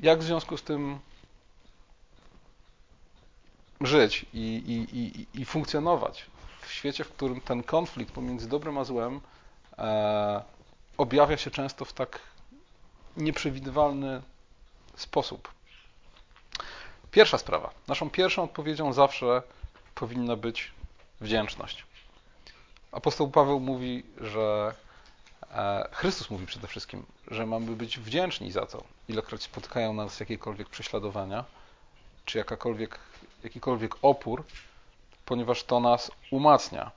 jak 0.00 0.18
w 0.18 0.22
związku 0.22 0.56
z 0.56 0.62
tym 0.62 0.98
żyć 3.80 4.26
i, 4.32 4.38
i, 4.38 4.98
i, 4.98 5.26
i 5.40 5.44
funkcjonować 5.44 6.26
w 6.60 6.72
świecie, 6.72 7.04
w 7.04 7.12
którym 7.12 7.40
ten 7.40 7.62
konflikt 7.62 8.14
pomiędzy 8.14 8.48
dobrem 8.48 8.78
a 8.78 8.84
złem 8.84 9.20
e, 9.78 10.42
objawia 10.96 11.36
się 11.36 11.50
często 11.50 11.84
w 11.84 11.92
tak 11.92 12.20
nieprzewidywalny 13.16 14.22
sposób. 14.96 15.52
Pierwsza 17.10 17.38
sprawa. 17.38 17.70
Naszą 17.88 18.10
pierwszą 18.10 18.42
odpowiedzią 18.42 18.92
zawsze 18.92 19.42
powinna 19.94 20.36
być 20.36 20.72
wdzięczność. 21.20 21.86
Apostoł 22.94 23.30
Paweł 23.30 23.60
mówi, 23.60 24.02
że 24.20 24.74
e, 25.50 25.88
Chrystus 25.92 26.30
mówi 26.30 26.46
przede 26.46 26.68
wszystkim, 26.68 27.06
że 27.30 27.46
mamy 27.46 27.76
być 27.76 27.98
wdzięczni 27.98 28.52
za 28.52 28.66
to, 28.66 28.84
ilekroć 29.08 29.42
spotykają 29.42 29.92
nas 29.92 30.20
jakiekolwiek 30.20 30.68
prześladowania, 30.68 31.44
czy 32.24 32.38
jakakolwiek, 32.38 32.98
jakikolwiek 33.44 33.94
opór, 34.02 34.44
ponieważ 35.26 35.64
to 35.64 35.80
nas 35.80 36.10
umacnia. 36.30 36.90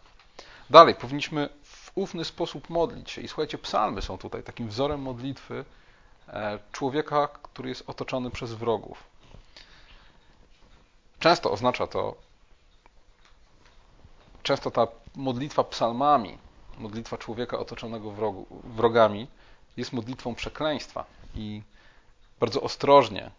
Dalej, 0.70 0.96
powinniśmy 0.96 1.50
w 1.64 1.92
ufny 1.96 2.26
sposób 2.26 2.70
modlić 2.70 3.12
się. 3.12 3.22
I 3.22 3.28
słuchajcie, 3.28 3.58
psalmy 3.58 4.02
są 4.02 4.18
tutaj 4.18 4.44
takim 4.44 4.68
wzorem 4.70 5.02
modlitwy 5.02 5.66
e, 6.28 6.60
człowieka, 6.72 7.28
który 7.28 7.70
jest 7.70 7.84
otoczony 7.90 8.32
przez 8.32 8.54
wrogów. 8.54 9.04
Często 11.20 11.52
oznacza 11.52 11.88
to, 11.88 12.16
często 14.48 14.72
ta 14.72 14.88
modlitwa 15.16 15.64
psalmami, 15.64 16.38
modlitwa 16.78 17.18
człowieka 17.18 17.60
otoczonego 17.60 18.12
wrogu, 18.12 18.46
wrogami, 18.64 19.28
jest 19.78 19.94
modlitwą 19.94 20.36
przekleństwa. 20.36 21.06
I 21.36 21.62
bardzo 22.40 22.62
ostrożnie 22.62 23.32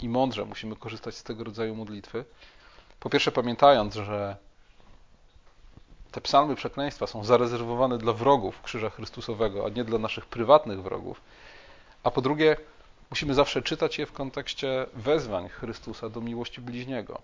i 0.00 0.08
mądrze 0.08 0.44
musimy 0.44 0.76
korzystać 0.76 1.16
z 1.16 1.22
tego 1.22 1.44
rodzaju 1.44 1.74
modlitwy. 1.74 2.24
Po 3.00 3.10
pierwsze, 3.10 3.32
pamiętając, 3.32 3.94
że 3.94 4.36
te 6.10 6.20
psalmy 6.20 6.54
przekleństwa 6.54 7.06
są 7.06 7.24
zarezerwowane 7.24 7.98
dla 7.98 8.12
wrogów 8.12 8.62
Krzyża 8.62 8.90
Chrystusowego, 8.90 9.66
a 9.66 9.68
nie 9.68 9.84
dla 9.84 9.98
naszych 9.98 10.26
prywatnych 10.26 10.82
wrogów. 10.82 11.20
A 12.02 12.10
po 12.10 12.20
drugie, 12.20 12.56
musimy 13.10 13.34
zawsze 13.34 13.62
czytać 13.62 13.98
je 13.98 14.06
w 14.06 14.12
kontekście 14.12 14.86
wezwań 14.94 15.48
Chrystusa 15.48 16.08
do 16.08 16.20
miłości 16.20 16.60
bliźniego. 16.60 17.22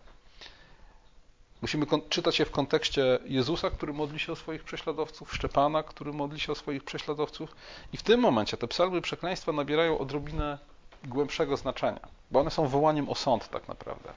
Musimy 1.62 1.86
czytać 2.08 2.38
je 2.38 2.44
w 2.44 2.50
kontekście 2.50 3.18
Jezusa, 3.24 3.70
który 3.70 3.92
modli 3.92 4.18
się 4.18 4.32
o 4.32 4.36
swoich 4.36 4.64
prześladowców, 4.64 5.34
Szczepana, 5.34 5.82
który 5.82 6.12
modli 6.12 6.40
się 6.40 6.52
o 6.52 6.54
swoich 6.54 6.84
prześladowców. 6.84 7.56
I 7.92 7.96
w 7.96 8.02
tym 8.02 8.20
momencie 8.20 8.56
te 8.56 8.68
psalmy 8.68 9.00
przekleństwa 9.00 9.52
nabierają 9.52 9.98
odrobinę 9.98 10.58
głębszego 11.04 11.56
znaczenia, 11.56 12.00
bo 12.30 12.40
one 12.40 12.50
są 12.50 12.68
wołaniem 12.68 13.08
o 13.08 13.14
sąd 13.14 13.48
tak 13.48 13.68
naprawdę. 13.68 14.12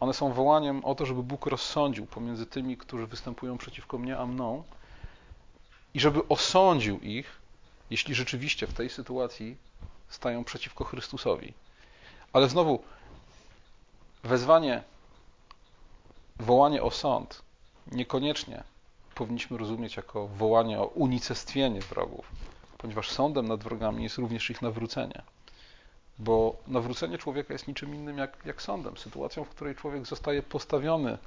One 0.00 0.14
są 0.14 0.32
wołaniem 0.32 0.84
o 0.84 0.94
to, 0.94 1.06
żeby 1.06 1.22
Bóg 1.22 1.46
rozsądził 1.46 2.06
pomiędzy 2.06 2.46
tymi, 2.46 2.76
którzy 2.76 3.06
występują 3.06 3.58
przeciwko 3.58 3.98
mnie 3.98 4.18
a 4.18 4.26
mną 4.26 4.62
i 5.94 6.00
żeby 6.00 6.28
osądził 6.28 7.00
ich, 7.00 7.40
jeśli 7.90 8.14
rzeczywiście 8.14 8.66
w 8.66 8.74
tej 8.74 8.90
sytuacji 8.90 9.56
stają 10.08 10.44
przeciwko 10.44 10.84
Chrystusowi. 10.84 11.52
Ale 12.32 12.48
znowu, 12.48 12.82
wezwanie, 14.24 14.82
wołanie 16.40 16.82
o 16.82 16.90
sąd 16.90 17.42
niekoniecznie 17.92 18.64
powinniśmy 19.14 19.58
rozumieć 19.58 19.96
jako 19.96 20.26
wołanie 20.26 20.80
o 20.80 20.86
unicestwienie 20.86 21.80
wrogów, 21.80 22.26
ponieważ 22.78 23.10
sądem 23.10 23.48
nad 23.48 23.62
wrogami 23.62 24.02
jest 24.02 24.18
również 24.18 24.50
ich 24.50 24.62
nawrócenie. 24.62 25.22
Bo 26.18 26.56
nawrócenie 26.66 27.18
człowieka 27.18 27.52
jest 27.52 27.68
niczym 27.68 27.94
innym 27.94 28.18
jak, 28.18 28.38
jak 28.44 28.62
sądem, 28.62 28.96
sytuacją, 28.96 29.44
w 29.44 29.48
której 29.48 29.74
człowiek 29.74 30.06
zostaje 30.06 30.42
postawiony 30.42 31.18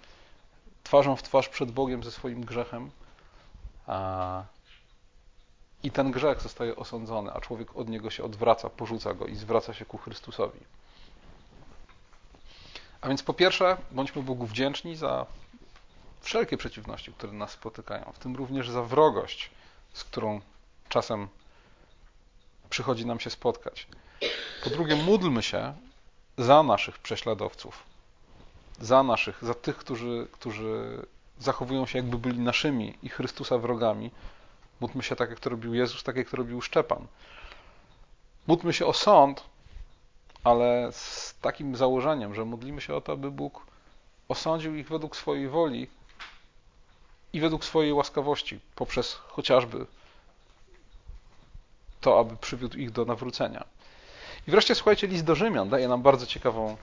twarzą 0.83 1.15
w 1.15 1.23
twarz 1.23 1.49
przed 1.49 1.71
Bogiem 1.71 2.03
ze 2.03 2.11
swoim 2.11 2.45
grzechem, 2.45 2.91
a, 3.87 4.43
i 5.83 5.91
ten 5.91 6.11
grzech 6.11 6.41
zostaje 6.41 6.75
osądzony, 6.75 7.31
a 7.33 7.41
człowiek 7.41 7.75
od 7.75 7.89
niego 7.89 8.09
się 8.09 8.23
odwraca, 8.23 8.69
porzuca 8.69 9.13
go 9.13 9.25
i 9.25 9.35
zwraca 9.35 9.73
się 9.73 9.85
ku 9.85 9.97
Chrystusowi. 9.97 10.59
A 13.01 13.07
więc 13.07 13.23
po 13.23 13.33
pierwsze, 13.33 13.77
bądźmy 13.91 14.23
Bogu 14.23 14.45
wdzięczni 14.45 14.95
za 14.95 15.25
wszelkie 16.21 16.57
przeciwności, 16.57 17.13
które 17.13 17.33
nas 17.33 17.51
spotykają, 17.51 18.11
w 18.13 18.19
tym 18.19 18.35
również 18.35 18.69
za 18.69 18.83
wrogość, 18.83 19.51
z 19.93 20.03
którą 20.03 20.41
czasem 20.89 21.27
przychodzi 22.69 23.05
nam 23.05 23.19
się 23.19 23.29
spotkać. 23.29 23.87
Po 24.63 24.69
drugie, 24.69 24.95
módlmy 24.95 25.43
się 25.43 25.73
za 26.37 26.63
naszych 26.63 26.97
prześladowców, 26.97 27.83
za 28.79 29.03
naszych, 29.03 29.43
za 29.43 29.53
tych, 29.53 29.77
którzy, 29.77 30.27
którzy 30.31 31.05
zachowują 31.39 31.85
się 31.85 31.99
jakby 31.99 32.17
byli 32.17 32.39
naszymi 32.39 32.97
i 33.03 33.09
Chrystusa 33.09 33.57
wrogami. 33.57 34.11
Módlmy 34.79 35.03
się 35.03 35.15
tak, 35.15 35.29
jak 35.29 35.39
to 35.39 35.49
robił 35.49 35.73
Jezus, 35.73 36.03
tak, 36.03 36.15
jak 36.15 36.29
to 36.29 36.37
robił 36.37 36.61
Szczepan. 36.61 37.07
Módlmy 38.47 38.73
się 38.73 38.85
o 38.85 38.93
sąd, 38.93 39.43
ale 40.43 40.89
z 40.91 41.35
takim 41.41 41.75
założeniem, 41.75 42.35
że 42.35 42.45
modlimy 42.45 42.81
się 42.81 42.95
o 42.95 43.01
to, 43.01 43.13
aby 43.13 43.31
Bóg 43.31 43.65
osądził 44.27 44.75
ich 44.75 44.89
według 44.89 45.15
swojej 45.15 45.49
woli 45.49 45.87
i 47.33 47.39
według 47.39 47.65
swojej 47.65 47.93
łaskawości, 47.93 48.59
poprzez 48.75 49.13
chociażby 49.13 49.85
to, 52.01 52.19
aby 52.19 52.37
przywiódł 52.37 52.77
ich 52.77 52.91
do 52.91 53.05
nawrócenia. 53.05 53.65
I 54.47 54.51
wreszcie, 54.51 54.75
słuchajcie, 54.75 55.07
list 55.07 55.25
do 55.25 55.35
Rzymian 55.35 55.69
daje 55.69 55.87
nam 55.87 56.01
bardzo 56.01 56.25
ciekawą 56.25 56.77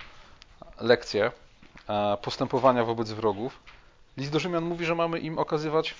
lekcję 0.81 1.33
e, 1.89 2.17
postępowania 2.23 2.85
wobec 2.85 3.11
wrogów. 3.13 3.61
List 4.17 4.33
do 4.33 4.39
Rzymian 4.39 4.65
mówi, 4.65 4.85
że 4.85 4.95
mamy 4.95 5.19
im 5.19 5.39
okazywać 5.39 5.95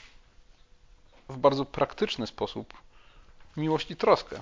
w 1.29 1.37
bardzo 1.37 1.65
praktyczny 1.65 2.27
sposób 2.27 2.75
miłość 3.57 3.91
i 3.91 3.97
troskę. 3.97 4.41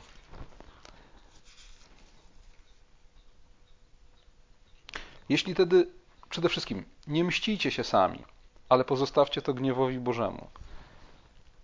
Jeśli 5.29 5.55
tedy 5.55 5.89
przede 6.31 6.49
wszystkim 6.49 6.85
nie 7.07 7.25
mścicie 7.25 7.71
się 7.71 7.85
sami, 7.85 8.19
ale 8.69 8.85
pozostawcie 8.85 9.43
to 9.43 9.55
gniewowi 9.55 9.99
Bożemu. 9.99 10.47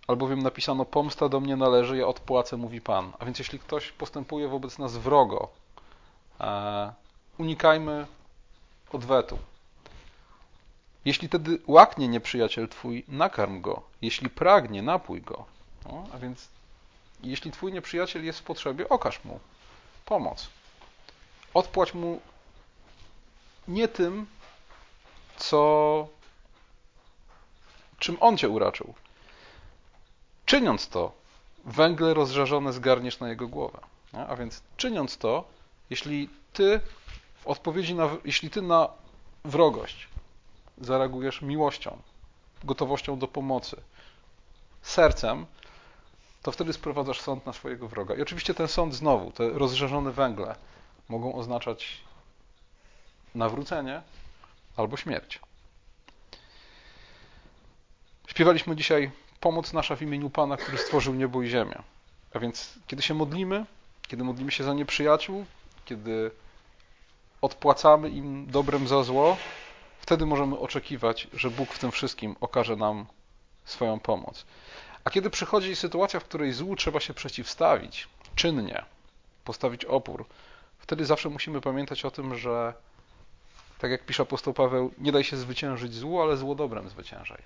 Albowiem 0.07 0.43
napisano: 0.43 0.85
Pomsta 0.85 1.29
do 1.29 1.39
mnie 1.39 1.55
należy, 1.55 1.97
ja 1.97 2.07
odpłacę, 2.07 2.57
mówi 2.57 2.81
Pan. 2.81 3.11
A 3.19 3.25
więc 3.25 3.39
jeśli 3.39 3.59
ktoś 3.59 3.91
postępuje 3.91 4.47
wobec 4.47 4.79
nas 4.79 4.97
wrogo, 4.97 5.49
e, 6.39 6.93
unikajmy 7.37 8.07
odwetu. 8.91 9.37
Jeśli 11.05 11.29
tedy 11.29 11.59
łaknie 11.67 12.07
nieprzyjaciel 12.07 12.69
twój, 12.69 13.05
nakarm 13.07 13.61
go. 13.61 13.81
Jeśli 14.01 14.29
pragnie, 14.29 14.81
napój 14.81 15.21
go. 15.21 15.45
No, 15.85 16.05
a 16.13 16.17
więc 16.17 16.47
jeśli 17.23 17.51
twój 17.51 17.73
nieprzyjaciel 17.73 18.25
jest 18.25 18.39
w 18.39 18.43
potrzebie, 18.43 18.89
okaż 18.89 19.23
mu 19.23 19.39
pomoc. 20.05 20.49
Odpłać 21.53 21.93
mu 21.93 22.21
nie 23.67 23.87
tym, 23.87 24.25
co 25.37 26.07
czym 27.99 28.17
on 28.19 28.37
cię 28.37 28.49
uraczył. 28.49 28.93
Czyniąc 30.45 30.89
to, 30.89 31.11
węgle 31.65 32.13
rozżarzone 32.13 32.73
zgarniesz 32.73 33.19
na 33.19 33.29
jego 33.29 33.47
głowę. 33.47 33.79
A 34.27 34.35
więc 34.35 34.61
czyniąc 34.77 35.17
to, 35.17 35.43
jeśli 35.89 36.29
ty 36.53 36.79
w 37.41 37.47
odpowiedzi 37.47 37.95
na, 37.95 38.09
jeśli 38.25 38.49
ty 38.49 38.61
na 38.61 38.89
wrogość 39.45 40.07
zareagujesz 40.77 41.41
miłością, 41.41 41.97
gotowością 42.63 43.19
do 43.19 43.27
pomocy, 43.27 43.81
sercem, 44.81 45.45
to 46.41 46.51
wtedy 46.51 46.73
sprowadzasz 46.73 47.21
sąd 47.21 47.45
na 47.45 47.53
swojego 47.53 47.87
wroga. 47.87 48.15
I 48.15 48.21
oczywiście 48.21 48.53
ten 48.53 48.67
sąd 48.67 48.93
znowu, 48.93 49.31
te 49.31 49.49
rozżarzone 49.49 50.11
węgle 50.11 50.55
mogą 51.09 51.35
oznaczać 51.35 52.01
nawrócenie 53.35 54.01
albo 54.77 54.97
śmierć. 54.97 55.39
Śpiewaliśmy 58.27 58.75
dzisiaj 58.75 59.11
pomoc 59.39 59.73
nasza 59.73 59.95
w 59.95 60.01
imieniu 60.01 60.29
Pana, 60.29 60.57
który 60.57 60.77
stworzył 60.77 61.13
niebo 61.13 61.43
i 61.43 61.49
ziemię. 61.49 61.75
A 62.33 62.39
więc 62.39 62.73
kiedy 62.87 63.03
się 63.03 63.13
modlimy, 63.13 63.65
kiedy 64.07 64.23
modlimy 64.23 64.51
się 64.51 64.63
za 64.63 64.73
nieprzyjaciół, 64.73 65.45
kiedy 65.85 66.31
odpłacamy 67.41 68.09
im 68.09 68.47
dobrem 68.47 68.87
za 68.87 69.03
zło, 69.03 69.37
wtedy 69.99 70.25
możemy 70.25 70.59
oczekiwać, 70.59 71.27
że 71.33 71.49
Bóg 71.49 71.73
w 71.73 71.79
tym 71.79 71.91
wszystkim 71.91 72.35
okaże 72.41 72.75
nam 72.75 73.05
swoją 73.65 73.99
pomoc. 73.99 74.45
A 75.03 75.09
kiedy 75.09 75.29
przychodzi 75.29 75.75
sytuacja, 75.75 76.19
w 76.19 76.23
której 76.23 76.53
złu 76.53 76.75
trzeba 76.75 76.99
się 76.99 77.13
przeciwstawić, 77.13 78.07
czynnie, 78.35 78.85
postawić 79.43 79.85
opór, 79.85 80.25
wtedy 80.79 81.05
zawsze 81.05 81.29
musimy 81.29 81.61
pamiętać 81.61 82.05
o 82.05 82.11
tym, 82.11 82.37
że 82.37 82.73
tak 83.83 83.91
jak 83.91 84.05
pisze 84.05 84.23
apostoł 84.23 84.53
Paweł, 84.53 84.91
nie 84.97 85.11
daj 85.11 85.23
się 85.23 85.37
zwyciężyć 85.37 85.93
złu, 85.93 86.21
ale 86.21 86.37
zło 86.37 86.55
dobrem 86.55 86.89
zwyciężaj. 86.89 87.43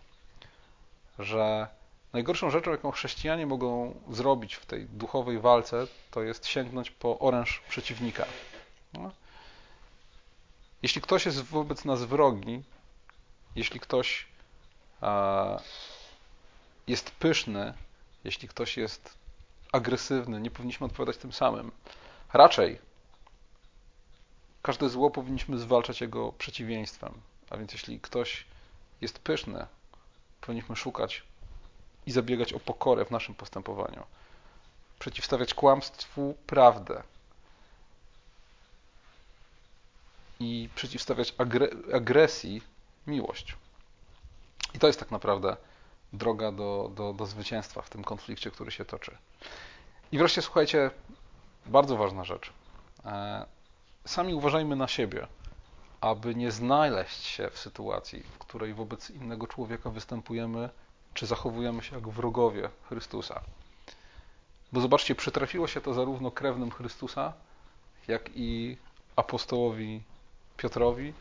Że 1.20 1.68
najgorszą 2.14 2.50
rzeczą, 2.50 2.72
jaką 2.72 2.92
chrześcijanie 2.92 3.46
mogą 3.46 3.96
zrobić 4.10 4.56
w 4.56 4.66
tej 4.66 4.86
duchowej 4.86 5.40
walce, 5.40 5.88
to 6.12 6.22
jest 6.22 6.46
sięgnąć 6.46 6.92
po 6.92 7.20
oręż 7.20 7.62
przeciwnika. 7.70 8.26
No. 8.94 9.12
Jeśli 10.84 11.02
ktoś 11.02 11.26
jest 11.26 11.42
wobec 11.42 11.86
nas 11.86 12.04
wrogi, 12.04 12.64
jeśli 13.56 13.80
ktoś 13.80 14.28
jest 16.88 17.12
pyszny, 17.12 17.74
jeśli 18.24 18.48
ktoś 18.48 18.78
jest 18.78 19.18
agresywny, 19.72 20.42
nie 20.42 20.52
powinniśmy 20.52 20.86
odpowiadać 20.86 21.18
tym 21.18 21.34
samym. 21.34 21.72
Raczej 22.34 22.87
każde 24.68 24.90
zło 24.90 25.12
powinniśmy 25.12 25.60
zwalczać 25.60 26.02
jego 26.02 26.32
przeciwieństwem. 26.32 27.14
A 27.50 27.58
więc 27.58 27.74
jeśli 27.74 28.00
ktoś 28.00 28.46
jest 29.02 29.20
pyszny, 29.20 29.66
powinniśmy 30.42 30.76
szukać 30.76 31.24
i 32.06 32.12
zabiegać 32.12 32.54
o 32.54 32.60
pokorę 32.60 33.06
w 33.06 33.12
naszym 33.12 33.36
postępowaniu. 33.36 34.04
Przeciwstawiać 35.00 35.54
kłamstwu 35.54 36.38
prawdę. 36.48 37.04
I 40.40 40.70
przeciwstawiać 40.76 41.34
agresji 41.94 42.62
miłość. 43.08 43.56
I 44.74 44.80
to 44.80 44.88
jest 44.88 45.00
tak 45.00 45.12
naprawdę 45.12 45.58
droga 46.14 46.52
do, 46.52 46.92
do, 46.96 47.14
do 47.14 47.26
zwycięstwa 47.26 47.82
w 47.82 47.90
tym 47.90 48.04
konflikcie, 48.04 48.52
który 48.52 48.72
się 48.72 48.86
toczy. 48.86 49.18
I 50.12 50.18
wreszcie 50.18 50.42
słuchajcie, 50.42 50.92
bardzo 51.66 51.98
ważna 51.98 52.24
rzecz. 52.24 52.54
Sami 54.08 54.34
uważajmy 54.34 54.76
na 54.76 54.88
siebie, 54.88 55.28
aby 56.02 56.36
nie 56.36 56.52
znaleźć 56.52 57.24
się 57.24 57.50
w 57.50 57.58
sytuacji, 57.58 58.24
w 58.24 58.38
której 58.38 58.74
wobec 58.74 59.10
innego 59.10 59.48
człowieka 59.48 59.90
występujemy, 59.90 60.70
czy 61.14 61.26
zachowujemy 61.26 61.84
się 61.84 61.96
jak 61.96 62.08
wrogowie 62.08 62.70
Chrystusa. 62.90 63.42
Bo 64.72 64.82
zobaczcie, 64.82 65.16
przytrafiło 65.16 65.68
się 65.68 65.82
to 65.82 65.94
zarówno 65.94 66.32
krewnym 66.32 66.72
Chrystusa, 66.72 67.34
jak 68.08 68.30
i 68.36 68.78
apostołowi 69.16 70.04
Piotrowi, 70.58 71.14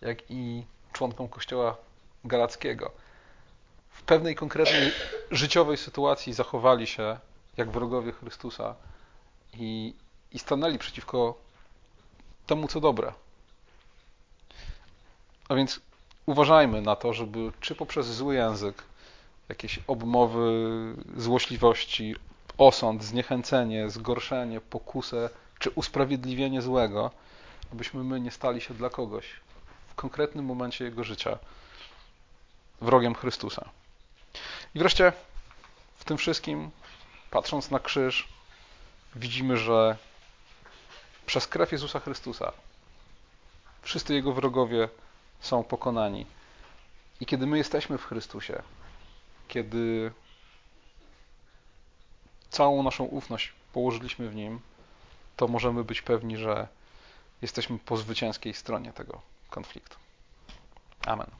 jak 0.00 0.30
i 0.30 0.64
członkom 0.92 1.28
Kościoła 1.28 1.76
Galackiego 2.24 2.90
w 3.90 4.02
pewnej 4.02 4.34
konkretnej 4.34 4.92
życiowej 5.30 5.76
sytuacji 5.76 6.32
zachowali 6.32 6.86
się 6.86 7.18
jak 7.56 7.70
wrogowie 7.70 8.12
Chrystusa 8.12 8.74
i, 9.54 9.94
i 10.32 10.38
stanęli 10.38 10.78
przeciwko 10.78 11.49
temu, 12.50 12.68
co 12.68 12.80
dobre. 12.80 13.12
A 15.48 15.54
więc 15.54 15.80
uważajmy 16.26 16.82
na 16.82 16.96
to, 16.96 17.12
żeby 17.12 17.52
czy 17.60 17.74
poprzez 17.74 18.06
zły 18.06 18.34
język, 18.34 18.82
jakieś 19.48 19.80
obmowy 19.86 20.50
złośliwości, 21.16 22.16
osąd, 22.58 23.04
zniechęcenie, 23.04 23.90
zgorszenie, 23.90 24.60
pokusę, 24.60 25.30
czy 25.58 25.70
usprawiedliwienie 25.70 26.62
złego, 26.62 27.10
abyśmy 27.72 28.04
my 28.04 28.20
nie 28.20 28.30
stali 28.30 28.60
się 28.60 28.74
dla 28.74 28.90
kogoś 28.90 29.26
w 29.88 29.94
konkretnym 29.94 30.44
momencie 30.44 30.84
jego 30.84 31.04
życia 31.04 31.38
wrogiem 32.80 33.14
Chrystusa. 33.14 33.68
I 34.74 34.78
wreszcie 34.78 35.12
w 35.98 36.04
tym 36.04 36.18
wszystkim, 36.18 36.70
patrząc 37.30 37.70
na 37.70 37.78
krzyż, 37.78 38.28
widzimy, 39.16 39.56
że 39.56 39.96
przez 41.30 41.46
krew 41.46 41.72
Jezusa 41.72 42.00
Chrystusa 42.00 42.52
wszyscy 43.82 44.14
Jego 44.14 44.32
wrogowie 44.32 44.88
są 45.40 45.64
pokonani. 45.64 46.26
I 47.20 47.26
kiedy 47.26 47.46
my 47.46 47.58
jesteśmy 47.58 47.98
w 47.98 48.04
Chrystusie, 48.04 48.62
kiedy 49.48 50.12
całą 52.50 52.82
naszą 52.82 53.04
ufność 53.04 53.52
położyliśmy 53.72 54.28
w 54.28 54.34
Nim, 54.34 54.60
to 55.36 55.48
możemy 55.48 55.84
być 55.84 56.02
pewni, 56.02 56.36
że 56.36 56.68
jesteśmy 57.42 57.78
po 57.78 57.96
zwycięskiej 57.96 58.54
stronie 58.54 58.92
tego 58.92 59.20
konfliktu. 59.50 59.96
Amen. 61.06 61.30